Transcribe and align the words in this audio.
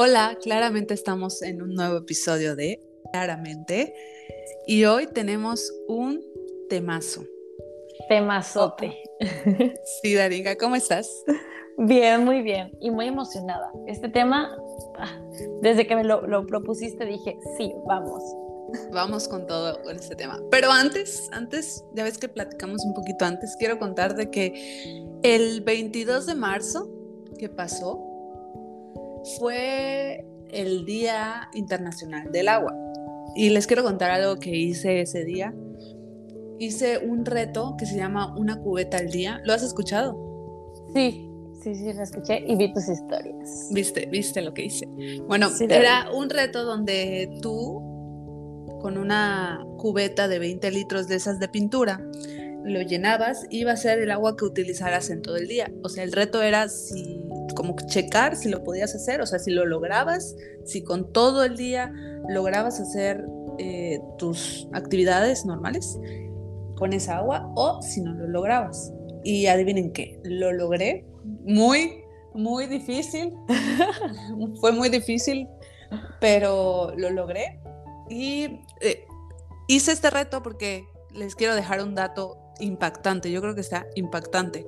Hola, 0.00 0.38
claramente 0.40 0.94
estamos 0.94 1.42
en 1.42 1.60
un 1.60 1.74
nuevo 1.74 1.96
episodio 1.96 2.54
de 2.54 2.80
Claramente 3.10 3.92
y 4.64 4.84
hoy 4.84 5.08
tenemos 5.08 5.72
un 5.88 6.24
temazo. 6.68 7.24
Temazote. 8.08 8.96
Sí, 10.00 10.14
Daringa, 10.14 10.54
¿cómo 10.54 10.76
estás? 10.76 11.10
Bien, 11.78 12.24
muy 12.24 12.42
bien 12.42 12.70
y 12.80 12.92
muy 12.92 13.08
emocionada. 13.08 13.72
Este 13.88 14.08
tema, 14.08 14.56
ah, 14.98 15.20
desde 15.62 15.88
que 15.88 15.96
me 15.96 16.04
lo, 16.04 16.24
lo 16.28 16.46
propusiste, 16.46 17.04
dije, 17.04 17.36
sí, 17.56 17.74
vamos. 17.88 18.22
Vamos 18.92 19.26
con 19.26 19.48
todo 19.48 19.82
con 19.82 19.96
este 19.96 20.14
tema. 20.14 20.40
Pero 20.52 20.70
antes, 20.70 21.28
antes, 21.32 21.84
ya 21.94 22.04
ves 22.04 22.18
que 22.18 22.28
platicamos 22.28 22.84
un 22.84 22.94
poquito 22.94 23.24
antes, 23.24 23.56
quiero 23.58 23.80
contarte 23.80 24.30
que 24.30 25.04
el 25.24 25.60
22 25.62 26.26
de 26.26 26.36
marzo 26.36 26.88
que 27.36 27.48
pasó 27.48 28.07
fue 29.38 30.24
el 30.50 30.84
Día 30.84 31.48
Internacional 31.54 32.30
del 32.32 32.48
Agua. 32.48 32.74
Y 33.34 33.50
les 33.50 33.66
quiero 33.66 33.84
contar 33.84 34.10
algo 34.10 34.38
que 34.38 34.50
hice 34.50 35.00
ese 35.00 35.24
día. 35.24 35.54
Hice 36.58 36.98
un 36.98 37.24
reto 37.24 37.76
que 37.78 37.86
se 37.86 37.96
llama 37.96 38.34
Una 38.36 38.60
cubeta 38.60 38.98
al 38.98 39.10
día. 39.10 39.40
¿Lo 39.44 39.52
has 39.52 39.62
escuchado? 39.62 40.16
Sí, 40.94 41.30
sí, 41.62 41.74
sí, 41.74 41.92
lo 41.92 42.02
escuché 42.02 42.42
y 42.46 42.56
vi 42.56 42.72
tus 42.72 42.88
historias. 42.88 43.68
¿Viste, 43.70 44.06
viste 44.06 44.42
lo 44.42 44.54
que 44.54 44.64
hice? 44.64 44.86
Bueno, 45.28 45.50
era 45.68 46.10
un 46.10 46.30
reto 46.30 46.64
donde 46.64 47.30
tú, 47.42 47.80
con 48.80 48.98
una 48.98 49.64
cubeta 49.76 50.26
de 50.26 50.38
20 50.38 50.70
litros 50.70 51.06
de 51.06 51.16
esas 51.16 51.38
de 51.38 51.48
pintura, 51.48 52.02
lo 52.64 52.82
llenabas, 52.82 53.46
iba 53.50 53.72
a 53.72 53.76
ser 53.76 53.98
el 54.00 54.10
agua 54.10 54.36
que 54.36 54.44
utilizaras 54.44 55.10
en 55.10 55.22
todo 55.22 55.36
el 55.36 55.48
día. 55.48 55.70
O 55.82 55.88
sea, 55.88 56.04
el 56.04 56.12
reto 56.12 56.42
era 56.42 56.68
si, 56.68 57.20
como 57.58 57.74
checar 57.74 58.36
si 58.36 58.48
lo 58.48 58.62
podías 58.62 58.94
hacer, 58.94 59.20
o 59.20 59.26
sea, 59.26 59.40
si 59.40 59.50
lo 59.50 59.66
lograbas, 59.66 60.36
si 60.64 60.84
con 60.84 61.12
todo 61.12 61.42
el 61.42 61.56
día 61.56 61.92
lograbas 62.28 62.78
hacer 62.78 63.26
eh, 63.58 63.98
tus 64.16 64.68
actividades 64.72 65.44
normales 65.44 65.98
con 66.76 66.92
esa 66.92 67.16
agua 67.16 67.52
o 67.56 67.82
si 67.82 68.00
no 68.00 68.14
lo 68.14 68.28
lograbas. 68.28 68.92
Y 69.24 69.46
adivinen 69.46 69.92
qué, 69.92 70.20
lo 70.22 70.52
logré. 70.52 71.04
Muy, 71.44 72.04
muy 72.32 72.66
difícil. 72.66 73.34
Fue 74.60 74.70
muy 74.70 74.88
difícil, 74.88 75.48
pero 76.20 76.92
lo 76.96 77.10
logré. 77.10 77.58
Y 78.08 78.60
eh, 78.82 79.04
hice 79.66 79.90
este 79.90 80.10
reto 80.10 80.44
porque 80.44 80.84
les 81.12 81.34
quiero 81.34 81.56
dejar 81.56 81.82
un 81.82 81.96
dato 81.96 82.38
impactante, 82.60 83.30
yo 83.30 83.40
creo 83.40 83.54
que 83.54 83.60
está 83.60 83.86
impactante. 83.94 84.66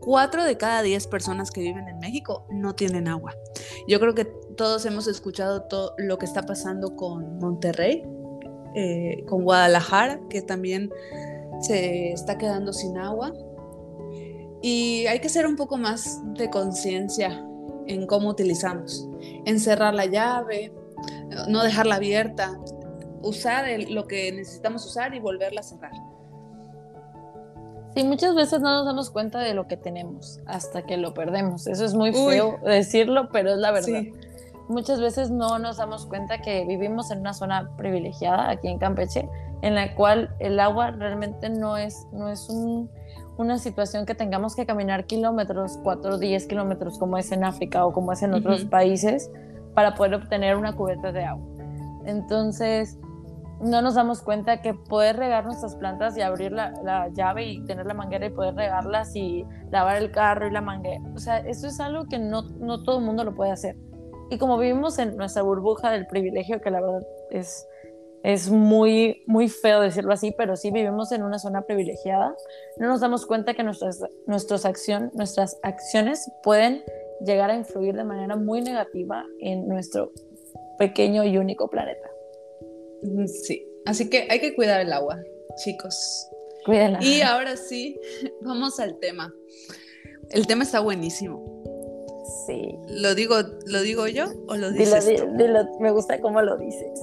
Cuatro 0.00 0.44
de 0.44 0.56
cada 0.56 0.82
diez 0.82 1.06
personas 1.06 1.50
que 1.50 1.60
viven 1.60 1.88
en 1.88 1.98
México 1.98 2.46
no 2.50 2.74
tienen 2.74 3.08
agua. 3.08 3.34
Yo 3.88 4.00
creo 4.00 4.14
que 4.14 4.24
todos 4.56 4.84
hemos 4.86 5.06
escuchado 5.06 5.62
todo 5.62 5.94
lo 5.98 6.18
que 6.18 6.26
está 6.26 6.42
pasando 6.42 6.96
con 6.96 7.38
Monterrey, 7.38 8.02
eh, 8.74 9.24
con 9.28 9.44
Guadalajara, 9.44 10.20
que 10.28 10.42
también 10.42 10.90
se 11.60 12.12
está 12.12 12.38
quedando 12.38 12.72
sin 12.72 12.98
agua. 12.98 13.32
Y 14.62 15.06
hay 15.06 15.20
que 15.20 15.28
ser 15.28 15.46
un 15.46 15.56
poco 15.56 15.76
más 15.76 16.20
de 16.34 16.48
conciencia 16.50 17.44
en 17.86 18.06
cómo 18.06 18.30
utilizamos. 18.30 19.08
Encerrar 19.44 19.94
la 19.94 20.06
llave, 20.06 20.72
no 21.48 21.62
dejarla 21.62 21.96
abierta, 21.96 22.58
usar 23.22 23.66
lo 23.88 24.06
que 24.06 24.32
necesitamos 24.32 24.86
usar 24.86 25.14
y 25.14 25.20
volverla 25.20 25.60
a 25.60 25.64
cerrar. 25.64 25.92
Sí, 27.94 28.02
muchas 28.04 28.34
veces 28.34 28.60
no 28.60 28.72
nos 28.72 28.86
damos 28.86 29.10
cuenta 29.10 29.38
de 29.40 29.54
lo 29.54 29.68
que 29.68 29.76
tenemos 29.76 30.40
hasta 30.46 30.82
que 30.82 30.96
lo 30.96 31.14
perdemos. 31.14 31.66
Eso 31.66 31.84
es 31.84 31.94
muy 31.94 32.12
feo 32.12 32.58
decirlo, 32.64 33.28
pero 33.32 33.52
es 33.52 33.58
la 33.58 33.70
verdad. 33.70 34.02
Muchas 34.68 35.00
veces 35.00 35.30
no 35.30 35.58
nos 35.58 35.76
damos 35.76 36.06
cuenta 36.06 36.40
que 36.40 36.64
vivimos 36.64 37.10
en 37.10 37.20
una 37.20 37.34
zona 37.34 37.70
privilegiada 37.76 38.50
aquí 38.50 38.68
en 38.68 38.78
Campeche, 38.78 39.28
en 39.62 39.74
la 39.74 39.94
cual 39.94 40.34
el 40.40 40.58
agua 40.58 40.90
realmente 40.90 41.50
no 41.50 41.76
es, 41.76 42.06
no 42.12 42.28
es 42.28 42.48
una 43.36 43.58
situación 43.58 44.06
que 44.06 44.14
tengamos 44.14 44.56
que 44.56 44.66
caminar 44.66 45.04
kilómetros, 45.04 45.78
4 45.82 46.14
o 46.14 46.18
10 46.18 46.46
kilómetros 46.46 46.98
como 46.98 47.18
es 47.18 47.30
en 47.30 47.44
África 47.44 47.84
o 47.84 47.92
como 47.92 48.12
es 48.12 48.22
en 48.22 48.34
otros 48.34 48.64
países, 48.64 49.30
para 49.74 49.94
poder 49.94 50.14
obtener 50.14 50.56
una 50.56 50.74
cubeta 50.74 51.12
de 51.12 51.24
agua. 51.24 51.46
Entonces, 52.06 52.98
no 53.60 53.82
nos 53.82 53.94
damos 53.94 54.22
cuenta 54.22 54.60
que 54.60 54.74
poder 54.74 55.16
regar 55.16 55.44
nuestras 55.44 55.76
plantas 55.76 56.16
y 56.16 56.22
abrir 56.22 56.52
la, 56.52 57.08
llave 57.12 57.46
y 57.46 57.64
tener 57.64 57.86
la 57.86 57.94
manguera 57.94 58.26
y 58.26 58.30
poder 58.30 58.54
regarlas 58.54 59.14
y 59.14 59.44
lavar 59.70 59.96
el 59.96 60.10
carro 60.10 60.46
y 60.46 60.50
la 60.50 60.60
manguera, 60.60 61.02
o 61.14 61.18
sea, 61.18 61.38
eso 61.38 61.66
es 61.66 61.80
algo 61.80 62.06
que 62.06 62.18
no, 62.18 62.42
no 62.58 62.82
todo 62.82 62.98
el 62.98 63.04
mundo 63.04 63.24
lo 63.24 63.34
puede 63.34 63.52
hacer. 63.52 63.76
Y 64.30 64.38
como 64.38 64.58
vivimos 64.58 64.98
en 64.98 65.16
nuestra 65.16 65.42
burbuja 65.42 65.90
del 65.90 66.06
privilegio, 66.06 66.60
que 66.60 66.70
la 66.70 66.80
verdad 66.80 67.02
es, 67.30 67.66
es 68.22 68.50
muy, 68.50 69.22
muy 69.26 69.48
feo 69.48 69.80
decirlo 69.80 70.12
así, 70.12 70.34
pero 70.36 70.56
sí 70.56 70.70
vivimos 70.70 71.12
en 71.12 71.22
una 71.22 71.38
zona 71.38 71.62
privilegiada, 71.62 72.34
no 72.78 72.88
nos 72.88 73.00
damos 73.00 73.26
cuenta 73.26 73.54
que 73.54 73.62
nuestras, 73.62 74.02
nuestras, 74.26 74.64
acción, 74.64 75.10
nuestras 75.14 75.58
acciones 75.62 76.30
pueden 76.42 76.82
llegar 77.20 77.50
a 77.50 77.54
influir 77.54 77.94
de 77.94 78.04
manera 78.04 78.36
muy 78.36 78.62
negativa 78.62 79.24
en 79.40 79.68
nuestro 79.68 80.10
pequeño 80.78 81.24
y 81.24 81.38
único 81.38 81.68
planeta. 81.68 82.13
Sí, 83.26 83.66
así 83.86 84.08
que 84.08 84.26
hay 84.30 84.40
que 84.40 84.54
cuidar 84.54 84.80
el 84.80 84.92
agua, 84.92 85.18
chicos. 85.62 86.28
Cuídenla. 86.64 87.02
Y 87.02 87.20
ahora 87.20 87.56
sí, 87.56 88.00
vamos 88.42 88.80
al 88.80 88.98
tema. 88.98 89.32
El 90.30 90.46
tema 90.46 90.64
está 90.64 90.80
buenísimo. 90.80 91.44
Sí. 92.46 92.76
¿Lo 92.88 93.14
digo, 93.14 93.36
¿lo 93.66 93.82
digo 93.82 94.06
yo 94.08 94.26
o 94.48 94.56
lo 94.56 94.70
dices 94.70 95.06
me 95.80 95.90
gusta 95.90 96.20
cómo 96.20 96.40
lo 96.42 96.56
dices. 96.56 97.00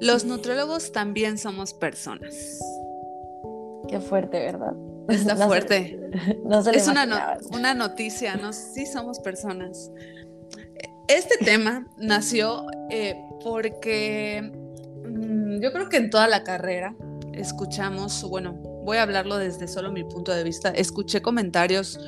Los 0.00 0.24
nutriólogos 0.24 0.92
también 0.92 1.38
somos 1.38 1.74
personas. 1.74 2.58
Qué 3.88 4.00
fuerte, 4.00 4.38
¿verdad? 4.40 4.74
Está 5.08 5.36
fuerte. 5.46 5.98
es 6.74 6.88
una, 6.88 7.38
una 7.52 7.74
noticia, 7.74 8.36
¿no? 8.36 8.52
Sí 8.52 8.86
somos 8.86 9.20
personas. 9.20 9.90
Este 11.08 11.36
tema 11.44 11.86
nació 11.98 12.66
eh, 12.90 13.16
porque 13.44 14.50
yo 15.60 15.72
creo 15.72 15.88
que 15.88 15.96
en 15.96 16.10
toda 16.10 16.28
la 16.28 16.44
carrera 16.44 16.96
escuchamos, 17.32 18.22
bueno, 18.28 18.54
voy 18.84 18.98
a 18.98 19.02
hablarlo 19.02 19.36
desde 19.36 19.68
solo 19.68 19.90
mi 19.90 20.04
punto 20.04 20.32
de 20.32 20.44
vista, 20.44 20.70
escuché 20.70 21.20
comentarios, 21.20 21.98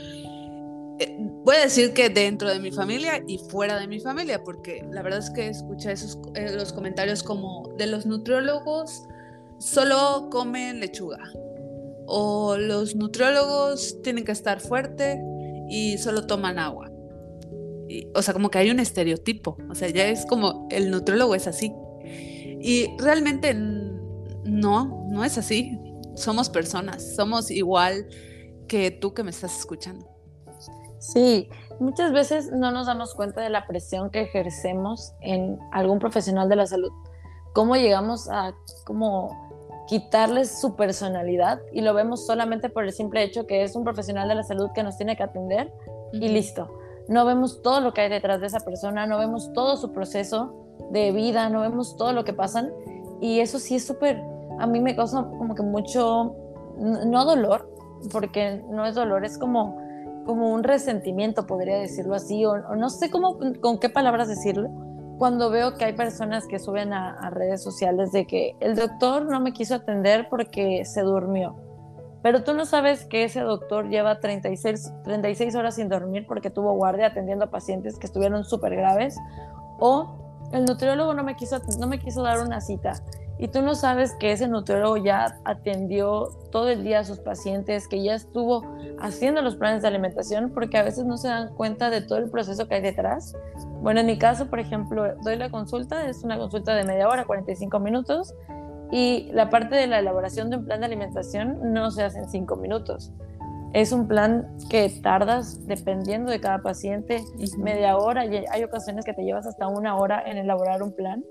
eh, 1.01 1.17
voy 1.45 1.57
a 1.57 1.61
decir 1.61 1.93
que 1.93 2.09
dentro 2.09 2.49
de 2.51 2.61
mi 2.61 2.71
familia 2.73 3.23
y 3.27 3.39
fuera 3.39 3.79
de 3.79 3.87
mi 3.87 4.01
familia, 4.01 4.43
porque 4.43 4.85
la 4.91 5.03
verdad 5.03 5.21
es 5.21 5.31
que 5.31 5.49
escuché 5.49 5.93
esos 5.93 6.19
eh, 6.35 6.53
los 6.55 6.73
comentarios 6.73 7.23
como 7.23 7.75
de 7.77 7.87
los 7.87 8.07
nutriólogos 8.07 9.05
solo 9.59 10.29
comen 10.31 10.81
lechuga 10.81 11.19
o 12.07 12.57
los 12.57 12.97
nutriólogos 12.97 14.01
tienen 14.03 14.25
que 14.25 14.33
estar 14.33 14.61
fuerte 14.61 15.21
y 15.69 15.99
solo 15.99 16.27
toman 16.27 16.59
agua. 16.59 16.91
o 18.15 18.23
sea, 18.23 18.35
como 18.35 18.51
que 18.51 18.59
hay 18.59 18.71
un 18.71 18.81
estereotipo, 18.81 19.57
o 19.71 19.75
sea, 19.75 19.89
ya 19.89 20.09
es 20.09 20.27
como 20.27 20.67
el 20.71 20.91
nutriólogo 20.91 21.35
es 21.35 21.47
así. 21.47 21.73
Y 22.61 22.97
realmente 22.99 23.55
no, 23.55 25.07
no 25.09 25.25
es 25.25 25.39
así. 25.39 25.79
Somos 26.15 26.49
personas, 26.49 27.15
somos 27.15 27.51
igual 27.51 28.09
que 28.67 28.91
tú 28.91 29.15
que 29.15 29.23
me 29.23 29.31
estás 29.31 29.59
escuchando. 29.59 30.07
Sí, 30.99 31.49
muchas 31.79 32.13
veces 32.13 32.51
no 32.51 32.73
nos 32.73 32.87
damos 32.87 33.15
cuenta 33.15 33.41
de 33.41 33.51
la 33.51 33.67
presión 33.67 34.11
que 34.11 34.23
ejercemos 34.23 35.13
en 35.21 35.59
algún 35.73 36.01
profesional 36.01 36.49
de 36.49 36.57
la 36.57 36.67
salud. 36.67 36.91
Cómo 37.55 37.77
llegamos 37.77 38.29
a 38.29 38.53
como 38.85 39.85
quitarles 39.87 40.61
su 40.61 40.77
personalidad 40.77 41.61
y 41.73 41.81
lo 41.81 41.95
vemos 41.95 42.27
solamente 42.27 42.69
por 42.69 42.85
el 42.85 42.93
simple 42.93 43.23
hecho 43.23 43.47
que 43.47 43.63
es 43.63 43.75
un 43.75 43.85
profesional 43.85 44.29
de 44.29 44.35
la 44.35 44.43
salud 44.43 44.69
que 44.75 44.83
nos 44.83 44.97
tiene 44.97 45.17
que 45.17 45.23
atender 45.23 45.73
y 46.13 46.29
listo. 46.29 46.79
No 47.09 47.25
vemos 47.25 47.63
todo 47.63 47.81
lo 47.81 47.95
que 47.95 48.03
hay 48.03 48.11
detrás 48.11 48.41
de 48.41 48.49
esa 48.49 48.61
persona, 48.61 49.07
no 49.07 49.19
vemos 49.19 49.51
todo 49.55 49.77
su 49.77 49.93
proceso 49.93 50.68
de 50.91 51.13
vida, 51.13 51.49
no 51.49 51.61
vemos 51.61 51.97
todo 51.97 52.13
lo 52.13 52.25
que 52.25 52.33
pasan 52.33 52.71
y 53.21 53.41
eso 53.41 53.59
sí 53.59 53.77
es 53.77 53.87
súper, 53.87 54.23
a 54.59 54.67
mí 54.67 54.81
me 54.81 54.95
causa 54.95 55.23
como 55.23 55.55
que 55.55 55.63
mucho, 55.63 56.35
no 56.79 57.25
dolor, 57.25 57.69
porque 58.13 58.63
no 58.71 58.87
es 58.87 58.95
dolor, 58.95 59.25
es 59.25 59.39
como, 59.39 59.77
como 60.25 60.53
un 60.53 60.63
resentimiento, 60.63 61.47
podría 61.47 61.79
decirlo 61.79 62.15
así, 62.15 62.45
o, 62.45 62.57
no 62.77 62.91
sé 62.91 63.11
cómo, 63.11 63.39
con 63.61 63.79
qué 63.79 63.89
palabras 63.89 64.29
decirlo, 64.29 64.69
cuando 65.19 65.51
veo 65.51 65.75
que 65.75 65.85
hay 65.85 65.95
personas 65.95 66.47
que 66.47 66.61
suben 66.61 66.93
a, 66.93 67.31
redes 67.31 67.63
sociales 67.63 68.13
de 68.13 68.25
que 68.27 68.55
el 68.61 68.77
doctor 68.77 69.27
no 69.27 69.41
me 69.41 69.53
quiso 69.53 69.75
atender 69.75 70.29
porque 70.31 70.85
se 70.85 71.03
durmió. 71.03 71.57
Pero 72.23 72.45
tú 72.45 72.53
no 72.55 72.65
sabes 72.67 73.05
que 73.05 73.25
ese 73.25 73.41
doctor 73.41 73.89
lleva 73.89 74.21
36, 74.21 74.93
36 75.05 75.55
horas 75.57 75.75
sin 75.75 75.89
dormir 75.89 76.25
porque 76.27 76.51
tuvo 76.51 76.73
guardia 76.73 77.09
atendiendo 77.09 77.47
a 77.47 77.51
pacientes 77.51 77.99
que 77.99 78.07
estuvieron 78.07 78.45
súper 78.45 78.77
graves. 78.77 79.17
O 79.81 80.28
el 80.53 80.65
nutriólogo 80.65 81.15
no 81.15 81.25
me 81.25 81.37
quiso, 81.37 81.61
no 81.79 81.87
me 81.87 81.99
quiso 81.99 82.23
dar 82.23 82.41
una 82.41 82.61
cita 82.61 83.03
y 83.39 83.49
tú 83.49 83.63
no 83.63 83.77
sabes 83.77 84.15
que 84.15 84.33
ese 84.33 84.49
nutriólogo 84.49 84.97
ya 84.97 85.39
atendió 85.45 86.29
todo 86.51 86.69
el 86.71 86.83
día 86.83 87.01
a 87.01 87.05
sus 87.05 87.21
pacientes, 87.21 87.87
que 87.87 88.03
ya 88.03 88.15
estuvo 88.15 88.65
haciendo 88.99 89.43
los 89.43 89.55
planes 89.55 89.83
de 89.83 89.89
alimentación, 89.89 90.51
porque 90.53 90.77
a 90.77 90.83
veces 90.83 91.05
no 91.05 91.17
se 91.17 91.29
dan 91.29 91.55
cuenta 91.55 91.89
de 91.89 92.01
todo 92.01 92.19
el 92.19 92.31
proceso 92.31 92.67
que 92.67 92.75
hay 92.75 92.83
detrás. 92.83 93.37
Bueno, 93.81 94.01
en 94.01 94.07
mi 94.07 94.19
caso, 94.19 94.47
por 94.47 94.59
ejemplo, 94.59 95.15
doy 95.23 95.37
la 95.37 95.51
consulta, 95.51 96.09
es 96.09 96.25
una 96.25 96.37
consulta 96.37 96.75
de 96.75 96.83
media 96.83 97.09
hora, 97.09 97.27
45 97.27 97.79
minutos, 97.79 98.35
y 98.91 99.31
la 99.33 99.51
parte 99.51 99.77
de 99.77 99.87
la 99.87 100.01
elaboración 100.01 100.51
de 100.51 100.57
un 100.57 100.65
plan 100.65 100.81
de 100.81 100.87
alimentación 100.87 101.73
no 101.73 101.93
se 101.93 102.03
hace 102.03 102.19
en 102.19 102.29
5 102.29 102.57
minutos. 102.57 103.13
Es 103.73 103.93
un 103.93 104.09
plan 104.09 104.57
que 104.71 104.91
tardas, 105.03 105.67
dependiendo 105.67 106.31
de 106.31 106.41
cada 106.41 106.63
paciente, 106.63 107.23
media 107.59 107.97
hora, 107.97 108.25
y 108.25 108.45
hay 108.51 108.65
ocasiones 108.65 109.05
que 109.05 109.13
te 109.13 109.23
llevas 109.23 109.47
hasta 109.47 109.69
una 109.69 109.97
hora 109.97 110.23
en 110.27 110.39
elaborar 110.39 110.83
un 110.83 110.93
plan 110.93 111.25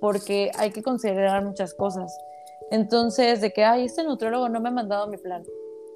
porque 0.00 0.50
hay 0.56 0.70
que 0.70 0.82
considerar 0.82 1.44
muchas 1.44 1.74
cosas. 1.74 2.16
Entonces, 2.70 3.40
de 3.40 3.52
que, 3.52 3.64
ay, 3.64 3.84
este 3.84 4.04
nutriólogo 4.04 4.48
no 4.48 4.60
me 4.60 4.68
ha 4.68 4.72
mandado 4.72 5.08
mi 5.08 5.16
plan. 5.16 5.42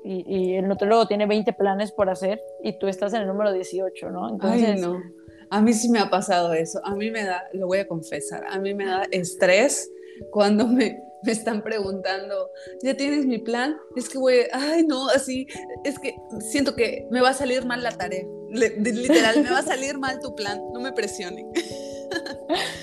Y, 0.04 0.54
el 0.54 0.66
nutriólogo 0.66 1.06
tiene 1.06 1.26
20 1.26 1.52
planes 1.52 1.92
por 1.92 2.10
hacer 2.10 2.42
y 2.62 2.76
tú 2.78 2.88
estás 2.88 3.14
en 3.14 3.22
el 3.22 3.28
número 3.28 3.52
18, 3.52 4.10
¿no? 4.10 4.30
Entonces, 4.30 4.70
ay, 4.74 4.80
no. 4.80 5.00
A 5.48 5.60
mí 5.60 5.72
sí 5.74 5.88
me 5.90 6.00
ha 6.00 6.10
pasado 6.10 6.52
eso. 6.54 6.80
A 6.84 6.96
mí 6.96 7.10
me 7.10 7.24
da, 7.24 7.44
lo 7.52 7.66
voy 7.66 7.78
a 7.78 7.86
confesar, 7.86 8.44
a 8.48 8.58
mí 8.58 8.74
me 8.74 8.86
da 8.86 9.04
estrés 9.12 9.88
cuando 10.32 10.66
me, 10.66 11.00
me 11.22 11.32
están 11.32 11.62
preguntando, 11.62 12.50
¿ya 12.82 12.96
tienes 12.96 13.26
mi 13.26 13.38
plan? 13.38 13.76
Es 13.96 14.08
que, 14.08 14.18
güey, 14.18 14.46
ay, 14.52 14.84
no, 14.86 15.08
así, 15.08 15.46
es 15.84 15.98
que 15.98 16.16
siento 16.40 16.74
que 16.74 17.06
me 17.10 17.20
va 17.20 17.30
a 17.30 17.34
salir 17.34 17.64
mal 17.64 17.82
la 17.82 17.92
tarea. 17.92 18.24
literal, 18.50 19.42
me 19.42 19.50
va 19.50 19.58
a 19.58 19.62
salir 19.62 19.98
mal 19.98 20.20
tu 20.20 20.34
plan, 20.34 20.60
no 20.72 20.80
me 20.80 20.92
presionen. 20.92 21.50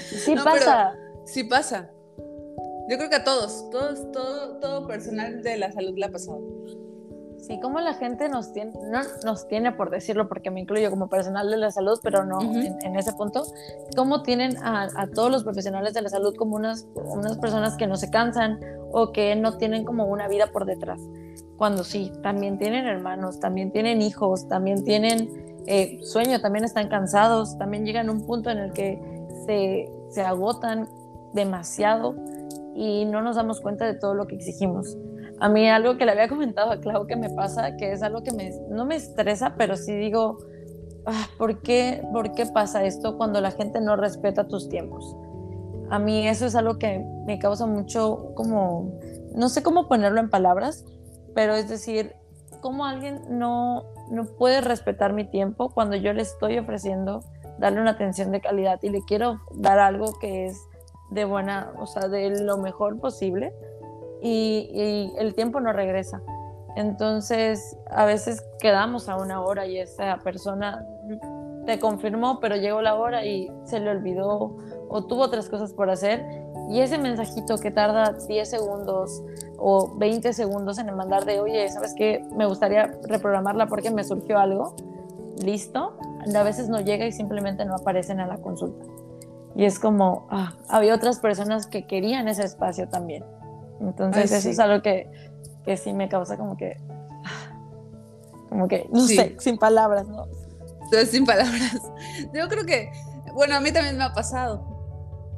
Sí 0.10 0.36
pasa. 0.36 0.96
Sí 1.24 1.44
pasa. 1.44 1.92
Yo 2.90 2.98
creo 2.98 3.10
que 3.10 3.18
a 3.18 3.24
todos, 3.24 3.70
todos, 3.70 4.12
todo, 4.12 4.58
todo 4.60 4.88
personal 4.88 5.44
de 5.44 5.58
la 5.58 5.72
salud 5.72 5.94
le 5.96 6.06
ha 6.06 6.12
pasado. 6.12 6.42
Sí, 7.50 7.60
como 7.60 7.80
la 7.80 7.96
gente 7.96 8.30
nos 8.30 8.54
tiene, 8.54 8.74
no 8.92 9.00
nos 9.26 9.48
tiene 9.48 9.72
por 9.72 9.90
decirlo, 9.90 10.28
porque 10.28 10.52
me 10.52 10.60
incluyo 10.60 10.92
como 10.92 11.10
personal 11.10 11.50
de 11.50 11.58
la 11.58 11.72
salud, 11.72 12.00
pero 12.04 12.24
no 12.24 12.40
en, 12.40 12.96
ese 12.96 13.12
punto, 13.14 13.42
cómo 13.96 14.22
tienen 14.22 14.56
a, 14.64 15.08
todos 15.16 15.32
los 15.32 15.44
profesionales 15.44 15.96
de 15.96 16.04
la 16.04 16.10
salud 16.10 16.36
como 16.36 16.56
unas, 16.56 16.86
unas 16.94 17.40
personas 17.40 17.76
que 17.76 17.88
no 17.88 17.96
se 17.96 18.12
cansan 18.12 18.60
o 18.92 19.12
que 19.12 19.36
no 19.36 19.58
tienen 19.58 19.84
como 19.84 20.06
una 20.06 20.28
vida 20.28 20.52
por 20.52 20.66
detrás. 20.66 21.02
Cuando 21.58 21.84
sí, 21.84 22.12
también 22.22 22.60
tienen 22.60 22.86
hermanos, 22.86 23.40
también 23.40 23.72
tienen 23.72 24.04
hijos, 24.04 24.48
también 24.48 24.84
tienen 24.84 25.28
eh, 25.66 25.98
sueño, 26.04 26.42
también 26.42 26.66
están 26.66 26.88
cansados, 26.88 27.58
también 27.58 27.84
llegan 27.84 28.10
a 28.10 28.12
un 28.12 28.28
punto 28.28 28.52
en 28.52 28.60
el 28.60 28.74
que 28.74 29.02
se, 29.48 29.92
se 30.10 30.22
agotan 30.22 30.88
demasiado 31.34 32.14
y 32.76 33.06
no 33.06 33.24
nos 33.24 33.38
damos 33.38 33.60
cuenta 33.60 33.88
de 33.88 33.96
todo 33.96 34.14
lo 34.14 34.28
que 34.28 34.36
exigimos. 34.36 34.96
A 35.42 35.48
mí 35.48 35.70
algo 35.70 35.98
que 35.98 36.06
le 36.06 36.12
había 36.12 36.28
comentado 36.28 36.72
a 36.72 36.82
Clau 36.82 37.08
que 37.08 37.16
me 37.16 37.30
pasa, 37.30 37.78
que 37.78 37.94
es 37.94 38.04
algo 38.04 38.24
que 38.24 38.32
no 38.70 38.86
me 38.86 38.96
estresa, 38.96 39.56
pero 39.58 39.78
sí 39.78 39.96
digo, 39.96 40.38
ah, 41.06 41.28
¿por, 41.38 41.62
qué, 41.62 42.04
¿por 42.12 42.34
qué 42.34 42.46
pasa 42.46 42.84
esto 42.84 43.18
cuando 43.18 43.40
la 43.40 43.52
gente 43.52 43.80
no 43.80 43.96
respeta 43.96 44.48
tus 44.48 44.68
tiempos? 44.68 45.16
A 45.90 45.98
mí 45.98 46.28
eso 46.28 46.46
es 46.46 46.56
algo 46.56 46.78
que 46.78 47.04
me 47.26 47.40
causa 47.40 47.66
mucho 47.66 48.34
como, 48.36 49.00
no 49.34 49.48
sé 49.50 49.64
cómo 49.64 49.88
ponerlo 49.88 50.20
en 50.20 50.30
palabras, 50.30 50.86
pero 51.34 51.56
es 51.56 51.70
decir, 51.70 52.16
¿cómo 52.62 52.86
alguien 52.86 53.22
no, 53.30 53.86
no 54.12 54.26
puede 54.26 54.60
respetar 54.60 55.14
mi 55.14 55.24
tiempo 55.24 55.70
cuando 55.70 55.96
yo 55.96 56.12
le 56.12 56.22
estoy 56.22 56.58
ofreciendo 56.58 57.24
darle 57.60 57.82
una 57.82 57.92
atención 57.92 58.32
de 58.32 58.42
calidad 58.42 58.80
y 58.82 58.90
le 58.90 59.02
quiero 59.04 59.40
dar 59.54 59.80
algo 59.80 60.20
que 60.20 60.48
es 60.48 60.60
de 61.12 61.26
buena, 61.26 61.74
o 61.80 61.88
sea, 61.88 62.08
de 62.08 62.44
lo 62.44 62.58
mejor 62.58 63.00
posible 63.00 63.54
y, 64.22 65.12
el 65.18 65.34
tiempo 65.34 65.60
no 65.60 65.74
regresa. 65.74 66.22
Entonces, 66.76 67.78
a 67.90 68.06
veces 68.06 68.44
quedamos 68.60 69.10
a 69.10 69.18
una 69.18 69.42
hora 69.42 69.66
y 69.66 69.80
esa 69.80 70.18
persona 70.24 70.86
te 71.66 71.80
confirmó, 71.80 72.40
pero 72.40 72.56
llegó 72.56 72.82
la 72.82 72.96
hora 72.96 73.26
y 73.26 73.52
se 73.66 73.80
le 73.80 73.90
olvidó 73.90 74.58
o 74.90 75.06
tuvo 75.06 75.24
otras 75.24 75.50
cosas 75.50 75.74
por 75.74 75.90
hacer. 75.90 76.26
Y 76.70 76.82
ese 76.82 76.98
mensajito 76.98 77.58
que 77.58 77.72
tarda 77.72 78.14
10 78.28 78.50
segundos 78.50 79.24
o 79.58 79.96
20 79.98 80.34
segundos 80.34 80.78
en 80.78 80.96
mandar 80.96 81.26
de, 81.26 81.40
oye, 81.40 81.68
¿sabes 81.70 81.94
qué? 81.96 82.24
Me 82.36 82.46
gustaría 82.46 82.92
reprogramarla 83.08 83.68
porque 83.68 83.92
me 83.92 84.04
surgió 84.04 84.38
algo. 84.38 84.76
Listo, 85.44 85.98
a 86.36 86.44
veces 86.44 86.70
no 86.70 86.80
llega 86.80 87.06
y 87.06 87.12
simplemente 87.12 87.66
no 87.66 87.76
aparecen 87.76 88.20
a 88.20 88.28
la 88.28 88.38
consulta. 88.38 88.86
Y 89.56 89.66
es 89.66 89.80
como, 89.80 90.28
ah, 90.30 90.54
había 90.68 90.94
otras 90.94 91.20
personas 91.20 91.68
que 91.68 91.88
querían 91.88 92.28
ese 92.28 92.44
espacio 92.44 92.88
también. 92.88 93.24
Entonces 93.80 94.32
eso 94.32 94.50
es 94.50 94.60
algo 94.60 94.82
que, 94.82 95.10
que, 95.66 95.78
sí 95.78 95.94
me 95.94 96.10
causa 96.10 96.38
como 96.38 96.58
que, 96.58 96.78
como 98.50 98.68
que, 98.68 98.88
no 98.92 99.02
sé, 99.02 99.36
sin 99.40 99.58
palabras, 99.58 100.08
¿no? 100.08 100.28
sin 101.06 101.26
palabras. 101.26 101.82
Yo 102.34 102.48
creo 102.48 102.66
que, 102.66 102.92
bueno, 103.34 103.56
a 103.56 103.60
mí 103.60 103.72
también 103.72 103.98
me 103.98 104.04
ha 104.04 104.14
pasado. 104.14 104.66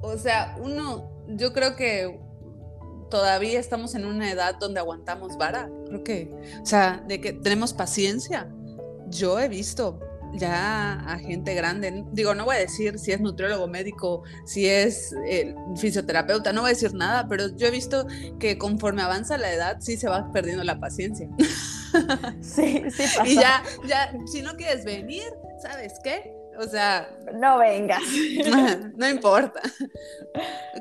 O 0.02 0.18
sea, 0.18 0.58
uno, 0.60 1.12
yo 1.28 1.54
creo 1.54 1.76
que 1.76 2.20
todavía 3.12 3.60
estamos 3.60 3.94
en 3.94 4.06
una 4.06 4.32
edad 4.32 4.56
donde 4.60 4.80
aguantamos 4.80 5.38
vara. 5.38 5.70
Creo 5.86 6.04
que, 6.04 6.34
o 6.62 6.66
sea, 6.66 7.04
de 7.08 7.22
que 7.22 7.34
tenemos 7.34 7.74
paciencia. 7.74 8.50
Yo 9.10 9.40
he 9.40 9.48
visto 9.48 10.00
ya 10.34 10.94
a 11.08 11.20
gente 11.20 11.54
grande, 11.54 12.04
digo, 12.12 12.36
no 12.36 12.46
voy 12.46 12.56
a 12.56 12.60
decir 12.60 13.00
si 13.00 13.12
es 13.12 13.20
nutriólogo 13.20 13.68
médico, 13.68 14.24
si 14.46 14.68
es 14.68 15.14
eh, 15.28 15.56
fisioterapeuta, 15.78 16.54
no 16.54 16.62
voy 16.62 16.72
a 16.72 16.74
decir 16.74 16.94
nada, 16.94 17.28
pero 17.28 17.56
yo 17.56 17.68
he 17.68 17.72
visto 17.72 18.08
que 18.40 18.58
conforme 18.58 19.02
avanza 19.02 19.38
la 19.38 19.54
edad 19.54 19.78
sí 19.80 19.98
se 19.98 20.08
va 20.08 20.32
perdiendo 20.32 20.64
la 20.64 20.80
paciencia. 20.80 21.30
Sí, 22.42 22.84
sí 22.90 23.04
pasa. 23.18 23.28
Y 23.28 23.36
ya, 23.36 23.62
ya, 23.86 24.14
si 24.26 24.42
no 24.42 24.56
quieres 24.56 24.86
venir, 24.86 25.26
¿sabes 25.62 25.92
qué? 26.02 26.34
O 26.58 26.64
sea, 26.64 27.10
no 27.34 27.58
vengas. 27.58 28.02
No 28.96 29.10
importa. 29.10 29.62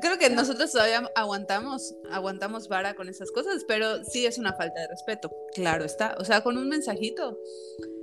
Creo 0.01 0.17
que 0.17 0.29
nosotros 0.29 0.71
todavía 0.71 1.09
aguantamos, 1.15 1.95
aguantamos 2.11 2.67
vara 2.67 2.93
con 2.93 3.09
esas 3.09 3.31
cosas, 3.31 3.63
pero 3.67 4.03
sí 4.03 4.25
es 4.25 4.37
una 4.37 4.53
falta 4.53 4.79
de 4.81 4.87
respeto. 4.87 5.31
Claro 5.53 5.85
está. 5.85 6.15
O 6.19 6.25
sea, 6.25 6.41
con 6.41 6.57
un 6.57 6.69
mensajito 6.69 7.37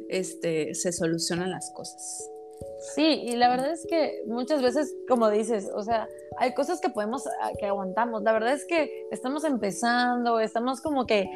este, 0.08 0.74
se 0.74 0.92
solucionan 0.92 1.50
las 1.50 1.70
cosas. 1.72 2.30
Sí, 2.94 3.22
y 3.24 3.36
la 3.36 3.48
verdad 3.48 3.72
es 3.72 3.86
que 3.88 4.22
muchas 4.26 4.62
veces, 4.62 4.94
como 5.08 5.30
dices, 5.30 5.68
o 5.74 5.82
sea, 5.82 6.08
hay 6.38 6.54
cosas 6.54 6.80
que 6.80 6.88
podemos, 6.88 7.26
ah, 7.42 7.50
que 7.58 7.66
aguantamos. 7.66 8.22
La 8.22 8.32
verdad 8.32 8.52
es 8.52 8.64
que 8.64 9.06
estamos 9.10 9.44
empezando, 9.44 10.40
estamos 10.40 10.80
como 10.80 11.06
que 11.06 11.28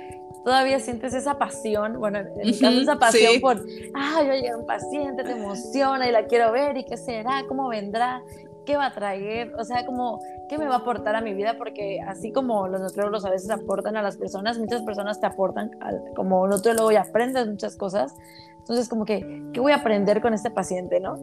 todavía 0.44 0.80
sientes 0.80 1.14
esa 1.14 1.38
pasión, 1.38 1.98
bueno, 1.98 2.18
en 2.18 2.34
mi 2.36 2.58
caso 2.58 2.80
esa 2.80 2.98
pasión 2.98 3.40
por, 3.40 3.64
ah, 3.94 4.22
yo 4.24 4.32
llegué 4.32 4.54
un 4.54 4.66
paciente, 4.66 5.22
te 5.24 5.32
emociona 5.32 6.08
y 6.08 6.12
la 6.12 6.26
quiero 6.26 6.52
ver 6.52 6.76
y 6.76 6.84
qué 6.84 6.96
será, 6.96 7.44
cómo 7.48 7.68
vendrá 7.68 8.22
qué 8.64 8.76
va 8.76 8.86
a 8.86 8.92
traer, 8.92 9.54
o 9.58 9.64
sea, 9.64 9.84
como 9.86 10.20
qué 10.48 10.58
me 10.58 10.66
va 10.66 10.76
a 10.76 10.78
aportar 10.78 11.16
a 11.16 11.20
mi 11.20 11.34
vida, 11.34 11.56
porque 11.58 12.00
así 12.06 12.32
como 12.32 12.68
los 12.68 12.80
nutriólogos 12.80 13.24
a 13.24 13.30
veces 13.30 13.50
aportan 13.50 13.96
a 13.96 14.02
las 14.02 14.16
personas, 14.16 14.58
muchas 14.58 14.82
personas 14.82 15.20
te 15.20 15.26
aportan 15.26 15.70
como 16.14 16.46
nutriólogo 16.46 16.92
y 16.92 16.96
aprendes 16.96 17.48
muchas 17.48 17.76
cosas, 17.76 18.14
entonces 18.58 18.88
como 18.88 19.04
que, 19.04 19.42
¿qué 19.52 19.60
voy 19.60 19.72
a 19.72 19.76
aprender 19.76 20.20
con 20.20 20.34
este 20.34 20.50
paciente, 20.50 21.00
no? 21.00 21.18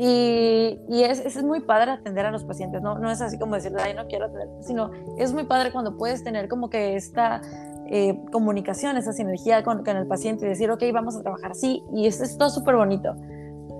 Y, 0.00 0.78
y 0.88 1.02
es, 1.02 1.18
es, 1.18 1.42
muy 1.42 1.58
padre 1.60 1.90
atender 1.90 2.24
a 2.24 2.30
los 2.30 2.44
pacientes, 2.44 2.80
¿no? 2.82 2.98
No 3.00 3.10
es 3.10 3.20
así 3.20 3.36
como 3.36 3.56
decirle, 3.56 3.78
ay, 3.82 3.94
no 3.94 4.06
quiero 4.06 4.26
atender, 4.26 4.48
sino 4.60 4.92
es 5.18 5.32
muy 5.32 5.42
padre 5.44 5.72
cuando 5.72 5.96
puedes 5.96 6.22
tener 6.22 6.48
como 6.48 6.70
que 6.70 6.94
esta 6.94 7.42
eh, 7.90 8.16
comunicación, 8.30 8.96
esa 8.96 9.12
sinergia 9.12 9.64
con, 9.64 9.84
con, 9.84 9.96
el 9.96 10.06
paciente 10.06 10.46
y 10.46 10.50
decir, 10.50 10.70
ok, 10.70 10.84
vamos 10.92 11.16
a 11.16 11.22
trabajar 11.22 11.50
así, 11.50 11.82
y 11.92 12.06
esto 12.06 12.22
es 12.22 12.38
todo 12.38 12.48
súper 12.48 12.76
bonito. 12.76 13.16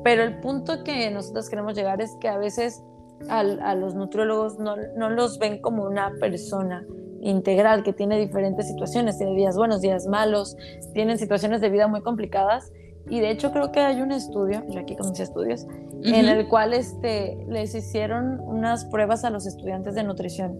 Pero 0.08 0.22
el 0.22 0.40
punto 0.40 0.84
que 0.84 1.10
nosotros 1.10 1.50
queremos 1.50 1.74
llegar 1.74 2.00
es 2.00 2.16
que 2.18 2.28
a 2.28 2.38
veces 2.38 2.82
a, 3.28 3.74
los 3.74 3.94
nutriólogos 3.94 4.58
no, 4.58 4.74
no, 4.96 5.10
los 5.10 5.38
ven 5.38 5.60
como 5.60 5.84
una 5.84 6.14
persona 6.18 6.86
integral 7.20 7.82
que 7.82 7.92
tiene 7.92 8.18
diferentes 8.18 8.68
situaciones, 8.68 9.18
tiene 9.18 9.34
días 9.34 9.54
buenos, 9.58 9.82
días 9.82 10.06
malos, 10.06 10.56
tienen 10.94 11.18
situaciones 11.18 11.60
de 11.60 11.68
vida 11.68 11.88
muy 11.88 12.00
complicadas. 12.00 12.72
Y 13.10 13.20
de 13.20 13.30
hecho 13.30 13.52
creo 13.52 13.70
que 13.70 13.80
hay 13.80 14.00
un 14.00 14.10
estudio, 14.10 14.64
yo 14.70 14.80
aquí 14.80 14.96
conocí 14.96 15.20
estudios, 15.20 15.66
en 16.02 16.26
el 16.26 16.48
cual 16.48 16.72
este, 16.72 17.36
les 17.46 17.74
hicieron 17.74 18.40
unas 18.40 18.86
pruebas 18.86 19.26
a 19.26 19.30
los 19.30 19.46
estudiantes 19.46 19.94
de 19.94 20.04
nutrición 20.04 20.58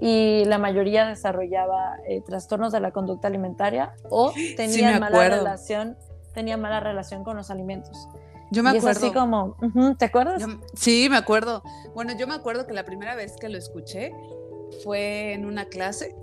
y 0.00 0.44
la 0.44 0.58
mayoría 0.58 1.04
desarrollaba 1.04 1.96
eh, 2.06 2.20
trastornos 2.24 2.72
de 2.72 2.78
la 2.78 2.92
conducta 2.92 3.26
alimentaria 3.26 3.92
o 4.08 4.32
tenía 4.56 5.00
mala 5.00 5.28
relación 5.30 5.96
tenía 6.34 6.56
mala 6.56 6.80
relación 6.80 7.24
con 7.24 7.36
los 7.36 7.50
alimentos. 7.50 8.08
Yo 8.54 8.62
me 8.62 8.70
acuerdo. 8.70 9.06
así 9.06 9.12
como, 9.12 9.56
¿te 9.98 10.04
acuerdas? 10.04 10.42
sí, 10.74 11.08
me 11.10 11.16
acuerdo. 11.16 11.62
Bueno, 11.94 12.16
yo 12.16 12.26
me 12.26 12.34
acuerdo 12.34 12.66
que 12.66 12.72
la 12.72 12.84
primera 12.84 13.14
vez 13.14 13.36
que 13.36 13.48
lo 13.48 13.58
escuché 13.58 14.12
fue 14.82 15.32
en 15.32 15.44
una 15.44 15.66
clase 15.66 16.16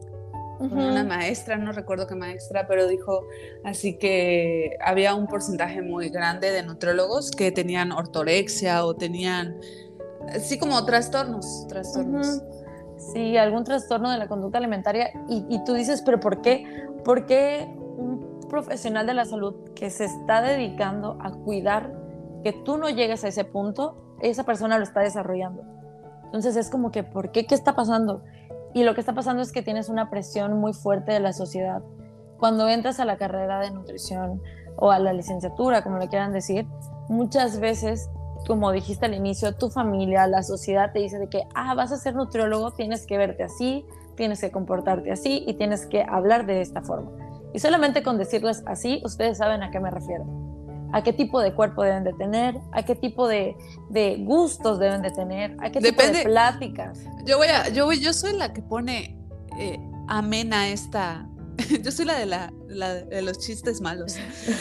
con 0.69 0.77
una 0.77 1.03
maestra, 1.03 1.57
no 1.57 1.71
recuerdo 1.71 2.05
qué 2.05 2.13
maestra, 2.13 2.67
pero 2.67 2.87
dijo 2.87 3.23
así 3.63 3.97
que 3.97 4.77
había 4.79 5.15
un 5.15 5.25
porcentaje 5.25 5.81
muy 5.81 6.09
grande 6.09 6.51
de 6.51 6.61
nutrólogos 6.61 7.31
que 7.31 7.51
tenían 7.51 7.91
ortorexia 7.91 8.85
o 8.85 8.95
tenían 8.95 9.59
así 10.29 10.59
como 10.59 10.85
trastornos, 10.85 11.65
trastornos. 11.67 12.41
Sí, 13.13 13.37
algún 13.37 13.63
trastorno 13.63 14.11
de 14.11 14.19
la 14.19 14.27
conducta 14.27 14.59
alimentaria 14.59 15.11
y, 15.27 15.43
y 15.49 15.63
tú 15.63 15.73
dices, 15.73 16.03
pero 16.05 16.19
¿por 16.19 16.41
qué? 16.41 16.85
¿Por 17.03 17.25
qué 17.25 17.67
un 17.97 18.39
profesional 18.47 19.07
de 19.07 19.15
la 19.15 19.25
salud 19.25 19.55
que 19.75 19.89
se 19.89 20.05
está 20.05 20.41
dedicando 20.41 21.17
a 21.21 21.31
cuidar 21.31 21.91
que 22.41 22.53
tú 22.53 22.77
no 22.77 22.89
llegues 22.89 23.23
a 23.23 23.27
ese 23.27 23.43
punto, 23.43 24.17
esa 24.21 24.43
persona 24.43 24.77
lo 24.77 24.83
está 24.83 25.01
desarrollando? 25.01 25.63
Entonces 26.25 26.55
es 26.55 26.69
como 26.69 26.91
que, 26.91 27.03
¿por 27.03 27.31
qué? 27.31 27.45
¿Qué 27.45 27.55
está 27.55 27.75
pasando? 27.75 28.23
Y 28.73 28.83
lo 28.83 28.93
que 28.93 29.01
está 29.01 29.13
pasando 29.13 29.41
es 29.41 29.51
que 29.51 29.61
tienes 29.61 29.89
una 29.89 30.09
presión 30.09 30.59
muy 30.59 30.73
fuerte 30.73 31.11
de 31.11 31.19
la 31.19 31.33
sociedad. 31.33 31.81
Cuando 32.39 32.69
entras 32.69 32.99
a 32.99 33.05
la 33.05 33.17
carrera 33.17 33.59
de 33.59 33.71
nutrición 33.71 34.41
o 34.77 34.91
a 34.91 34.99
la 34.99 35.13
licenciatura, 35.13 35.83
como 35.83 35.97
le 35.97 36.07
quieran 36.07 36.31
decir, 36.31 36.65
muchas 37.09 37.59
veces, 37.59 38.09
como 38.47 38.71
dijiste 38.71 39.05
al 39.05 39.13
inicio, 39.13 39.55
tu 39.55 39.69
familia, 39.69 40.25
la 40.27 40.41
sociedad 40.41 40.91
te 40.93 40.99
dice 40.99 41.19
de 41.19 41.27
que, 41.27 41.43
ah, 41.53 41.75
vas 41.75 41.91
a 41.91 41.97
ser 41.97 42.15
nutriólogo, 42.15 42.71
tienes 42.71 43.05
que 43.05 43.17
verte 43.17 43.43
así, 43.43 43.85
tienes 44.15 44.39
que 44.39 44.51
comportarte 44.51 45.11
así 45.11 45.43
y 45.45 45.55
tienes 45.55 45.85
que 45.85 46.03
hablar 46.03 46.45
de 46.45 46.61
esta 46.61 46.81
forma. 46.81 47.11
Y 47.53 47.59
solamente 47.59 48.03
con 48.03 48.17
decirles 48.17 48.63
así, 48.65 49.01
ustedes 49.03 49.37
saben 49.37 49.61
a 49.63 49.71
qué 49.71 49.79
me 49.81 49.91
refiero. 49.91 50.50
A 50.93 51.03
qué 51.03 51.13
tipo 51.13 51.41
de 51.41 51.53
cuerpo 51.53 51.83
deben 51.83 52.03
de 52.03 52.13
tener, 52.13 52.55
a 52.71 52.83
qué 52.83 52.95
tipo 52.95 53.27
de, 53.27 53.55
de 53.89 54.17
gustos 54.19 54.79
deben 54.79 55.01
de 55.01 55.11
tener, 55.11 55.55
a 55.59 55.71
qué 55.71 55.79
tipo 55.79 56.03
de 56.03 56.23
pláticas. 56.23 56.99
Yo 57.25 57.37
voy 57.37 57.47
a, 57.47 57.69
yo 57.69 57.85
voy, 57.85 57.99
yo 57.99 58.13
soy 58.13 58.33
la 58.33 58.53
que 58.53 58.61
pone 58.61 59.17
eh, 59.57 59.79
amena 60.07 60.69
esta, 60.69 61.27
yo 61.83 61.91
soy 61.91 62.05
la 62.05 62.17
de, 62.17 62.25
la, 62.25 62.51
de 62.95 63.21
los 63.21 63.37
chistes 63.39 63.81
malos. 63.81 64.15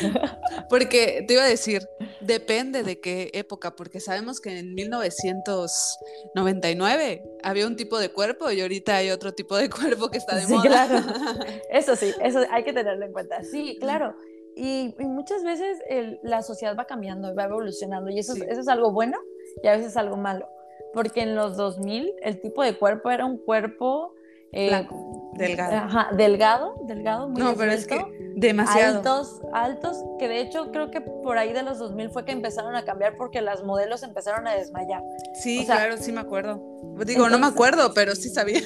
Porque 0.69 1.25
te 1.27 1.35
iba 1.35 1.43
a 1.43 1.49
decir, 1.49 1.89
depende 2.21 2.83
de 2.83 3.01
qué 3.01 3.31
época, 3.35 3.75
porque 3.75 4.01
sabemos 4.01 4.41
que 4.41 4.59
en 4.59 4.75
1999 4.75 7.23
había 7.43 7.67
un 7.67 7.77
tipo 7.77 7.99
de 7.99 8.11
cuerpo 8.11 8.51
y 8.51 8.61
ahorita 8.61 8.97
hay 8.97 9.11
otro 9.11 9.33
tipo 9.33 9.57
de 9.57 9.71
cuerpo 9.71 10.11
que 10.11 10.19
está 10.19 10.37
de 10.37 10.47
sí, 10.47 10.53
moda. 10.53 10.63
Claro. 10.63 11.03
Eso 11.71 11.97
sí, 11.97 12.13
eso 12.21 12.41
hay 12.51 12.65
que 12.65 12.73
tenerlo 12.73 13.05
en 13.05 13.13
cuenta. 13.13 13.43
Sí, 13.43 13.77
claro. 13.81 14.15
Y, 14.57 14.95
muchas 14.99 15.45
veces 15.45 15.78
la 16.23 16.42
sociedad 16.42 16.76
va 16.78 16.87
cambiando, 16.87 17.35
va 17.35 17.45
evolucionando 17.45 18.11
y 18.11 18.19
eso, 18.19 18.35
eso 18.35 18.61
es 18.61 18.69
algo 18.69 18.92
bueno 18.92 19.19
y 19.62 19.69
a 19.69 19.76
veces 19.76 19.97
algo 19.97 20.16
malo. 20.16 20.49
Porque 20.92 21.23
en 21.23 21.37
los 21.37 21.57
2000 21.57 22.14
el 22.23 22.40
tipo 22.40 22.62
de 22.62 22.76
cuerpo 22.76 23.11
era 23.11 23.25
un 23.25 23.38
cuerpo 23.38 24.14
eh, 24.52 24.87
delgado. 25.35 25.76
Ajá, 25.76 26.09
delgado, 26.12 26.75
delgado, 26.87 27.28
muy 27.28 27.40
No, 27.40 27.54
pero 27.54 27.71
es 27.71 27.87
que 27.87 28.04
demasiado. 28.35 28.99
Altos, 28.99 29.40
altos, 29.52 30.04
que 30.19 30.28
de 30.28 30.40
hecho 30.40 30.73
creo 30.73 30.90
que 30.90 31.00
por 31.00 31.38
ahí 31.38 31.52
de 31.52 31.62
los 31.62 31.78
2000 31.78 32.11
fue 32.11 32.25
que 32.25 32.33
empezaron 32.33 32.75
a 32.75 32.85
cambiar 32.85 33.16
porque 33.16 33.40
las 33.40 33.62
modelos 33.62 34.02
empezaron 34.02 34.49
a 34.49 34.54
desmayar. 34.54 35.02
Sí, 35.35 35.64
claro, 35.66 35.97
sí 35.99 36.11
me 36.11 36.21
acuerdo. 36.21 36.61
Digo, 37.07 37.28
no 37.28 37.38
me 37.38 37.47
acuerdo, 37.47 37.95
pero 37.95 38.16
sí 38.16 38.28
sabía. 38.28 38.61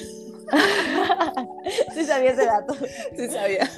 sí 1.93 2.05
sabía 2.05 2.31
ese 2.31 2.45
dato. 2.45 2.75
Sí 3.15 3.29
sabía. 3.29 3.69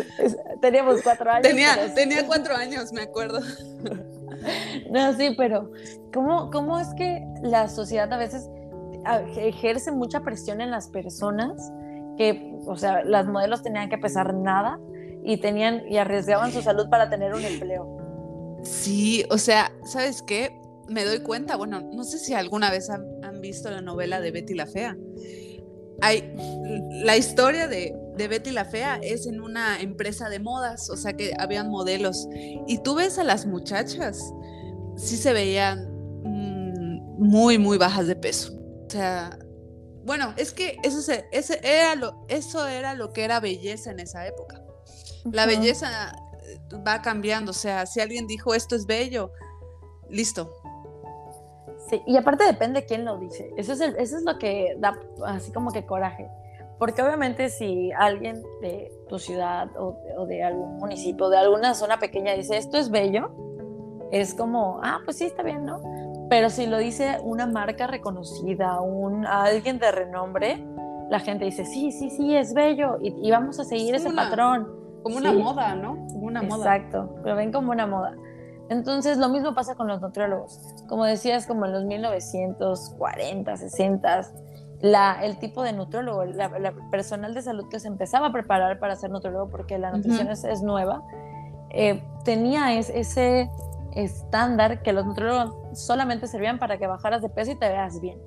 Teníamos 0.60 1.02
cuatro 1.02 1.30
años. 1.30 1.42
Tenía, 1.42 1.94
tenía 1.94 2.26
cuatro 2.26 2.54
años, 2.56 2.92
me 2.92 3.02
acuerdo. 3.02 3.40
No, 4.90 5.12
sí, 5.18 5.34
pero 5.36 5.70
¿cómo, 6.14 6.50
¿cómo 6.50 6.80
es 6.80 6.88
que 6.94 7.22
la 7.42 7.68
sociedad 7.68 8.10
a 8.10 8.16
veces 8.16 8.48
ejerce 9.36 9.92
mucha 9.92 10.20
presión 10.20 10.62
en 10.62 10.70
las 10.70 10.88
personas 10.88 11.70
que, 12.16 12.54
o 12.66 12.76
sea, 12.76 13.04
las 13.04 13.26
modelos 13.26 13.62
tenían 13.62 13.88
que 13.88 13.98
pesar 13.98 14.34
nada 14.34 14.78
y 15.24 15.38
tenían 15.38 15.82
y 15.88 15.98
arriesgaban 15.98 16.52
su 16.52 16.62
salud 16.62 16.88
para 16.88 17.10
tener 17.10 17.34
un 17.34 17.44
empleo. 17.44 18.60
Sí, 18.62 19.24
o 19.30 19.38
sea, 19.38 19.72
¿sabes 19.84 20.22
qué? 20.22 20.60
Me 20.88 21.04
doy 21.04 21.20
cuenta, 21.20 21.56
bueno, 21.56 21.80
no 21.80 22.04
sé 22.04 22.18
si 22.18 22.34
alguna 22.34 22.70
vez 22.70 22.90
han, 22.90 23.08
visto 23.40 23.70
la 23.70 23.80
novela 23.80 24.20
de 24.20 24.32
Betty 24.32 24.52
la 24.52 24.66
Fea. 24.66 24.98
Hay, 26.00 26.32
la 27.04 27.16
historia 27.16 27.68
de, 27.68 27.94
de, 28.16 28.28
Betty 28.28 28.50
la 28.50 28.64
Fea 28.64 28.98
es 29.02 29.26
en 29.26 29.40
una 29.40 29.80
empresa 29.80 30.28
de 30.28 30.38
modas, 30.38 30.90
o 30.90 30.96
sea 30.96 31.14
que 31.14 31.32
habían 31.38 31.70
modelos. 31.70 32.28
Y 32.66 32.78
tú 32.78 32.94
ves 32.94 33.18
a 33.18 33.24
las 33.24 33.46
muchachas, 33.46 34.20
sí 34.96 35.16
se 35.16 35.32
veían 35.32 35.88
mm, 36.24 37.18
muy, 37.18 37.58
muy 37.58 37.78
bajas 37.78 38.06
de 38.06 38.16
peso. 38.16 38.52
O 38.86 38.90
sea, 38.90 39.38
bueno, 40.04 40.34
es 40.36 40.52
que 40.52 40.78
eso, 40.82 41.02
se, 41.02 41.26
ese 41.30 41.60
era 41.62 41.94
lo, 41.94 42.26
eso 42.28 42.66
era 42.66 42.94
lo 42.94 43.12
que 43.12 43.24
era 43.24 43.40
belleza 43.40 43.90
en 43.90 44.00
esa 44.00 44.26
época. 44.26 44.62
La 45.30 45.46
belleza 45.46 46.12
eh, 46.42 46.58
va 46.86 47.02
cambiando, 47.02 47.50
o 47.50 47.54
sea, 47.54 47.86
si 47.86 48.00
alguien 48.00 48.26
dijo 48.26 48.54
esto 48.54 48.74
es 48.74 48.86
bello, 48.86 49.32
listo. 50.08 50.59
Sí, 51.90 52.00
y 52.06 52.16
aparte 52.16 52.44
depende 52.44 52.86
quién 52.86 53.04
lo 53.04 53.18
dice. 53.18 53.52
Eso 53.56 53.72
es, 53.72 53.80
eso 53.80 54.16
es 54.16 54.22
lo 54.22 54.38
que 54.38 54.76
da 54.78 54.96
así 55.26 55.50
como 55.52 55.72
que 55.72 55.84
coraje. 55.84 56.30
Porque 56.78 57.02
obviamente 57.02 57.50
si 57.50 57.90
alguien 57.92 58.42
de 58.62 58.92
tu 59.08 59.18
ciudad 59.18 59.68
o, 59.76 59.98
o, 60.16 60.26
de 60.26 60.44
algún 60.44 60.78
municipio, 60.78 61.28
de 61.28 61.36
alguna 61.36 61.74
zona 61.74 61.98
pequeña 61.98 62.32
dice 62.34 62.56
esto 62.56 62.78
es 62.78 62.90
bello, 62.90 63.32
es 64.12 64.34
como, 64.34 64.80
ah, 64.82 65.00
pues 65.04 65.18
sí, 65.18 65.24
está 65.24 65.42
bien, 65.42 65.64
¿no? 65.66 65.80
Pero 66.30 66.48
si 66.48 66.66
lo 66.66 66.78
dice 66.78 67.18
una 67.22 67.46
marca 67.46 67.88
reconocida, 67.88 68.80
un, 68.80 69.26
alguien 69.26 69.80
de 69.80 69.90
renombre, 69.90 70.64
la 71.10 71.18
gente 71.18 71.44
dice, 71.44 71.64
sí, 71.64 71.90
sí, 71.90 72.08
sí, 72.08 72.36
es 72.36 72.54
bello 72.54 72.98
y, 73.02 73.28
vamos 73.32 73.58
a 73.58 73.64
seguir 73.64 73.96
ese 73.96 74.12
patrón. 74.12 74.68
Como 75.02 75.16
una 75.16 75.32
moda, 75.32 75.74
¿no? 75.74 75.96
Como 76.12 76.26
una 76.26 76.42
moda. 76.42 76.76
Exacto, 76.76 77.16
lo 77.24 77.34
ven 77.34 77.50
como 77.50 77.72
una 77.72 77.86
moda. 77.86 78.16
Entonces, 78.70 79.18
lo 79.18 79.28
mismo 79.28 79.52
pasa 79.52 79.74
con 79.74 79.88
los 79.88 80.00
nutriólogos. 80.00 80.60
Como 80.88 81.04
decías, 81.04 81.46
como 81.46 81.66
en 81.66 81.72
los 81.72 81.84
1940, 81.84 83.56
60, 83.56 84.20
la, 84.80 85.24
el 85.24 85.38
tipo 85.38 85.64
de 85.64 85.72
nutriólogo, 85.72 86.24
la, 86.24 86.72
personal 86.88 87.34
de 87.34 87.42
salud 87.42 87.68
que 87.68 87.80
se 87.80 87.88
empezaba 87.88 88.28
a 88.28 88.32
preparar 88.32 88.78
para 88.78 88.94
ser 88.94 89.10
nutriólogo, 89.10 89.50
porque 89.50 89.76
la 89.76 89.90
nutrición 89.90 90.28
es, 90.28 90.62
nueva, 90.62 91.02
eh, 91.70 92.00
tenía 92.24 92.72
ese 92.72 93.50
estándar 93.96 94.82
que 94.82 94.92
los 94.92 95.04
nutriólogos 95.04 95.52
solamente 95.76 96.28
servían 96.28 96.60
para 96.60 96.78
que 96.78 96.86
bajaras 96.86 97.22
de 97.22 97.28
peso 97.28 97.50
y 97.50 97.56
te 97.56 97.68
veas 97.68 98.00
bien. 98.00 98.20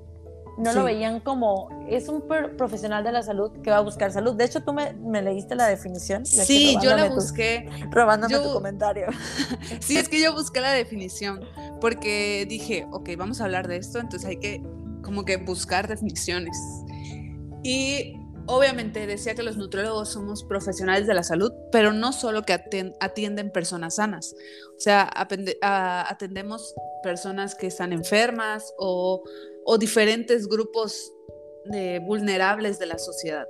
No 0.56 0.72
lo 0.72 0.84
veían 0.84 1.20
como, 1.20 1.68
es 1.88 2.08
un 2.08 2.24
profesional 2.56 3.02
de 3.02 3.12
la 3.12 3.22
salud 3.22 3.50
que 3.62 3.70
va 3.70 3.78
a 3.78 3.80
buscar 3.80 4.12
salud. 4.12 4.34
De 4.34 4.44
hecho, 4.44 4.62
tú 4.62 4.72
me, 4.72 5.22
leíste 5.22 5.54
la 5.54 5.66
definición. 5.66 6.24
sí, 6.26 6.76
yo 6.82 6.96
la 6.96 7.08
busqué. 7.08 7.68
robándome 7.90 8.38
tu 8.38 8.52
comentario. 8.52 9.06
sí, 9.80 9.96
es 9.96 10.08
que 10.08 10.20
yo 10.20 10.32
busqué 10.32 10.60
la 10.60 10.72
definición 10.72 11.40
porque 11.80 12.46
dije, 12.48 12.86
ok, 12.92 13.10
vamos 13.16 13.40
a 13.40 13.44
hablar 13.44 13.68
de 13.68 13.76
esto, 13.76 13.98
entonces 13.98 14.28
hay 14.28 14.38
que 14.38 14.62
como 15.02 15.24
que 15.24 15.36
buscar 15.36 15.88
definiciones. 15.88 16.56
Y 17.62 18.14
Obviamente 18.46 19.06
decía 19.06 19.34
que 19.34 19.42
los 19.42 19.56
nutriólogos 19.56 20.10
somos 20.10 20.44
profesionales 20.44 21.06
de 21.06 21.14
la 21.14 21.22
salud, 21.22 21.50
pero 21.72 21.94
no 21.94 22.12
solo 22.12 22.42
que 22.42 22.52
atienden 23.00 23.50
personas 23.50 23.96
sanas, 23.96 24.34
o 24.76 24.80
sea, 24.80 25.08
atendemos 25.10 26.74
personas 27.02 27.54
que 27.54 27.66
están 27.66 27.94
enfermas 27.94 28.74
o, 28.78 29.22
diferentes 29.78 30.48
grupos 30.48 31.12
de 31.66 32.00
vulnerables 32.00 32.78
de 32.78 32.86
la 32.86 32.98
sociedad. 32.98 33.48